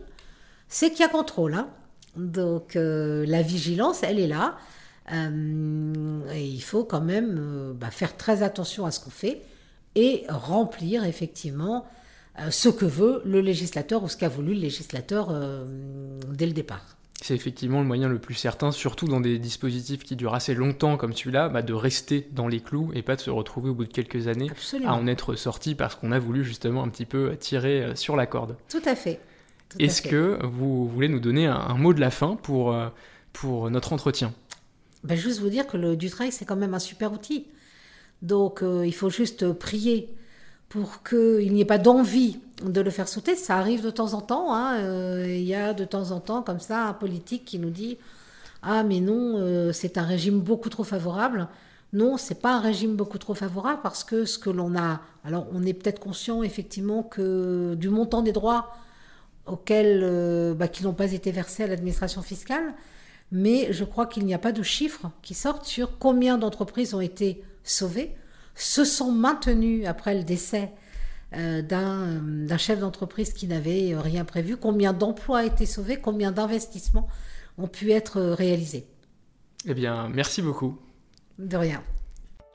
c'est 0.68 0.90
qu'il 0.90 1.02
y 1.02 1.04
a 1.04 1.10
contrôle. 1.10 1.54
Hein. 1.54 1.68
Donc 2.16 2.72
la 2.76 3.42
vigilance, 3.44 4.02
elle 4.02 4.20
est 4.20 4.28
là. 4.28 4.58
Et 5.12 6.46
il 6.46 6.62
faut 6.62 6.84
quand 6.84 7.02
même 7.02 7.74
bah, 7.80 7.92
faire 7.92 8.18
très 8.18 8.44
attention 8.44 8.86
à 8.86 8.92
ce 8.92 9.00
qu'on 9.00 9.10
fait 9.10 9.42
et 9.96 10.26
remplir 10.28 11.06
effectivement 11.06 11.86
ce 12.50 12.70
que 12.70 12.86
veut 12.86 13.22
le 13.26 13.42
législateur 13.42 14.04
ou 14.04 14.10
ce 14.10 14.18
qu'a 14.18 14.30
voulu 14.30 14.54
le 14.54 14.60
législateur 14.60 15.34
dès 16.30 16.46
le 16.46 16.52
départ. 16.52 16.98
C'est 17.22 17.34
effectivement 17.34 17.80
le 17.80 17.86
moyen 17.88 18.08
le 18.08 18.20
plus 18.20 18.36
certain, 18.36 18.72
surtout 18.72 19.08
dans 19.08 19.20
des 19.20 19.40
dispositifs 19.40 20.04
qui 20.04 20.16
durent 20.16 20.36
assez 20.36 20.54
longtemps 20.54 20.98
comme 20.98 21.14
celui-là, 21.14 21.50
bah, 21.50 21.64
de 21.64 21.74
rester 21.74 22.28
dans 22.32 22.48
les 22.48 22.60
clous 22.60 22.92
et 22.94 23.02
pas 23.02 23.16
de 23.16 23.22
se 23.22 23.32
retrouver 23.32 23.72
au 23.72 23.74
bout 23.74 23.86
de 23.86 23.92
quelques 23.92 24.28
années 24.28 24.52
à 24.86 24.94
en 24.94 25.08
être 25.08 25.36
sorti 25.36 25.74
parce 25.74 25.96
qu'on 25.96 26.12
a 26.12 26.20
voulu 26.20 26.44
justement 26.44 26.84
un 26.84 26.90
petit 26.90 27.06
peu 27.06 27.36
tirer 27.36 27.84
euh, 27.84 27.96
sur 27.96 28.16
la 28.16 28.28
corde. 28.28 28.56
Tout 28.70 28.84
à 28.86 28.96
fait. 28.96 29.20
Est-ce 29.80 30.02
que 30.02 30.38
vous 30.46 30.88
voulez 30.88 31.10
nous 31.10 31.20
donner 31.20 31.48
un, 31.48 31.74
mot 31.74 31.94
de 31.94 32.00
la 32.00 32.12
fin 32.12 32.36
pour, 32.36 32.72
euh, 32.72 32.88
pour 33.34 33.70
notre 33.70 33.94
entretien? 33.94 34.32
Ben, 35.08 35.18
Juste 35.18 35.40
vous 35.40 35.50
dire 35.50 35.68
que 35.68 35.78
le 35.78 35.96
Dutrail, 35.96 36.32
c'est 36.32 36.46
quand 36.46 36.56
même 36.56 36.74
un 36.74 36.80
super 36.80 37.12
outil. 37.14 37.48
Donc 38.22 38.64
euh, 38.64 38.86
il 38.86 38.94
faut 38.94 39.10
juste 39.10 39.52
prier 39.54 40.14
pour 40.70 41.04
qu'il 41.04 41.54
n'y 41.54 41.62
ait 41.62 41.66
pas 41.66 41.78
d'envie 41.78 42.40
de 42.64 42.82
le 42.82 42.90
faire 42.90 43.08
sauter. 43.08 43.36
Ça 43.36 43.58
arrive 43.58 43.84
de 43.84 43.90
temps 43.90 44.14
en 44.14 44.22
temps. 44.22 44.54
Hein. 44.54 44.80
Euh, 44.80 45.26
il 45.28 45.44
y 45.44 45.56
a 45.56 45.74
de 45.74 45.86
temps 45.86 46.12
en 46.12 46.20
temps 46.20 46.42
comme 46.42 46.60
ça 46.60 46.88
un 46.88 46.94
politique 46.94 47.46
qui 47.46 47.60
nous 47.60 47.70
dit 47.70 47.98
ah 48.64 48.84
mais 48.84 49.00
non 49.00 49.38
euh, 49.38 49.72
c'est 49.72 49.98
un 49.98 50.04
régime 50.04 50.40
beaucoup 50.40 50.70
trop 50.70 50.84
favorable. 50.84 51.48
Non, 51.94 52.18
c'est 52.18 52.42
pas 52.42 52.56
un 52.56 52.60
régime 52.60 52.96
beaucoup 52.98 53.18
trop 53.18 53.34
favorable 53.34 53.80
parce 53.82 54.04
que 54.04 54.26
ce 54.26 54.38
que 54.38 54.50
l'on 54.50 54.76
a, 54.76 55.00
alors 55.24 55.48
on 55.54 55.64
est 55.66 55.74
peut-être 55.74 56.02
conscient 56.02 56.44
effectivement 56.44 57.02
que 57.02 57.76
du 57.76 57.88
montant 57.90 58.22
des 58.22 58.34
droits 58.34 58.76
auxquels 59.46 60.54
bah, 60.58 60.68
qui 60.68 60.84
n'ont 60.84 60.94
pas 60.94 61.14
été 61.14 61.32
versés 61.32 61.64
à 61.64 61.68
l'administration 61.68 62.22
fiscale, 62.22 62.74
mais 63.32 63.72
je 63.74 63.84
crois 63.84 64.06
qu'il 64.06 64.26
n'y 64.26 64.34
a 64.34 64.40
pas 64.40 64.52
de 64.52 64.64
chiffres 64.64 65.12
qui 65.22 65.34
sortent 65.34 65.66
sur 65.66 65.98
combien 65.98 66.38
d'entreprises 66.38 66.94
ont 66.94 67.02
été 67.02 67.44
sauvées 67.64 68.16
se 68.56 68.86
sont 68.86 69.12
maintenus 69.12 69.86
après 69.86 70.16
le 70.16 70.24
décès 70.24 70.72
euh, 71.36 71.62
euh, 71.72 72.20
d'un 72.48 72.58
chef 72.58 72.80
d'entreprise 72.80 73.34
qui 73.34 73.48
n'avait 73.48 73.94
rien 73.98 74.24
prévu, 74.24 74.56
combien 74.56 74.94
d'emplois 74.94 75.42
ont 75.42 75.46
été 75.46 75.66
sauvés, 75.66 75.98
combien 75.98 76.32
d'investissements 76.32 77.08
ont 77.58 77.68
pu 77.68 77.92
être 77.92 78.22
réalisés? 78.22 78.88
Eh 79.66 79.74
bien, 79.74 80.10
merci 80.10 80.42
beaucoup. 80.42 80.78
De 81.38 81.58
rien. 81.58 81.84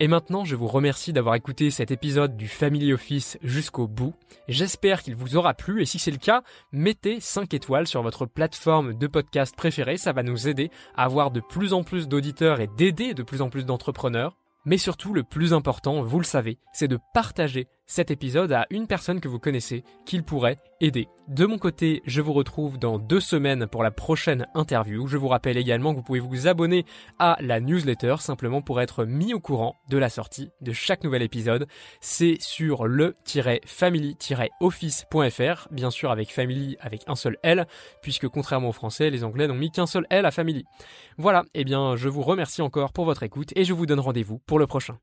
Et 0.01 0.09
maintenant, 0.09 0.45
je 0.45 0.57
vous 0.57 0.67
remercie 0.67 1.13
d'avoir 1.13 1.35
écouté 1.35 1.71
cet 1.71 1.91
épisode 1.91 2.37
du 2.37 2.49
Family 2.49 2.93
Office 2.93 3.39
jusqu'au 3.43 3.87
bout. 3.87 4.15
J'espère 4.49 5.03
qu'il 5.03 5.15
vous 5.15 5.37
aura 5.37 5.55
plu 5.55 5.81
et 5.81 5.87
si 5.87 5.99
c'est 5.99 6.11
le 6.11 6.17
cas, 6.17 6.43
mettez 6.73 7.21
5 7.21 7.55
étoiles 7.55 7.87
sur 7.87 8.03
votre 8.03 8.27
plateforme 8.27 8.95
de 8.95 9.07
podcast 9.07 9.55
préférée, 9.55 9.99
ça 9.99 10.13
va 10.13 10.23
nous 10.23 10.49
aider 10.49 10.71
à 10.97 11.05
avoir 11.05 11.31
de 11.31 11.41
plus 11.41 11.73
en 11.73 11.85
plus 11.85 12.09
d'auditeurs 12.09 12.61
et 12.61 12.69
d'aider 12.77 13.15
de 13.15 13.23
plus 13.23 13.43
en 13.43 13.51
plus 13.51 13.65
d'entrepreneurs. 13.65 14.37
Mais 14.65 14.79
surtout, 14.79 15.13
le 15.13 15.25
plus 15.25 15.53
important, 15.55 16.03
vous 16.03 16.19
le 16.19 16.25
savez, 16.25 16.59
c'est 16.73 16.89
de 16.89 16.99
partager 17.15 17.67
cet 17.87 18.11
épisode 18.11 18.53
à 18.53 18.66
une 18.71 18.87
personne 18.87 19.21
que 19.21 19.29
vous 19.29 19.38
connaissez 19.38 19.85
qu'il 20.07 20.23
pourrait 20.23 20.59
aider. 20.81 21.09
De 21.29 21.47
mon 21.47 21.59
côté, 21.59 22.03
je 22.05 22.21
vous 22.21 22.33
retrouve 22.33 22.79
dans 22.79 22.99
deux 22.99 23.21
semaines 23.21 23.66
pour 23.66 23.83
la 23.83 23.90
prochaine 23.90 24.47
interview. 24.55 25.07
Je 25.07 25.16
vous 25.16 25.29
rappelle 25.29 25.57
également 25.57 25.92
que 25.92 25.99
vous 25.99 26.03
pouvez 26.03 26.21
vous 26.21 26.49
abonner 26.49 26.85
à 27.18 27.37
la 27.40 27.61
newsletter 27.61 28.16
simplement 28.18 28.61
pour 28.61 28.81
être 28.81 29.05
mis 29.05 29.35
au 29.35 29.40
courant 29.40 29.77
de 29.88 29.99
la 29.99 30.09
sortie 30.09 30.51
de 30.61 30.73
chaque 30.73 31.05
nouvel 31.05 31.23
épisode. 31.23 31.66
C'est 32.01 32.37
sur 32.40 32.87
le-family-office.fr, 32.87 35.68
bien 35.71 35.90
sûr 35.90 36.11
avec 36.11 36.33
family 36.33 36.77
avec 36.81 37.03
un 37.07 37.14
seul 37.14 37.37
L, 37.42 37.66
puisque 38.03 38.29
contrairement 38.29 38.71
aux 38.71 38.73
français, 38.73 39.11
les 39.11 39.25
anglais 39.25 39.47
n'ont 39.47 39.55
mis 39.55 39.71
qu'un 39.71 39.87
seul 39.87 40.07
L 40.11 40.27
à 40.27 40.31
family. 40.31 40.64
Voilà, 41.18 41.42
et 41.55 41.61
eh 41.61 41.64
bien 41.64 41.97
je 41.97 42.09
vous 42.09 42.23
remercie 42.23 42.62
encore 42.62 42.92
pour 42.92 43.05
votre 43.05 43.23
écoute 43.23 43.53
et 43.55 43.64
je 43.64 43.73
vous 43.73 43.87
donne 43.87 44.01
rendez-vous 44.01 44.38
pour 44.38 44.59
le 44.59 44.66
prochain. 44.66 44.99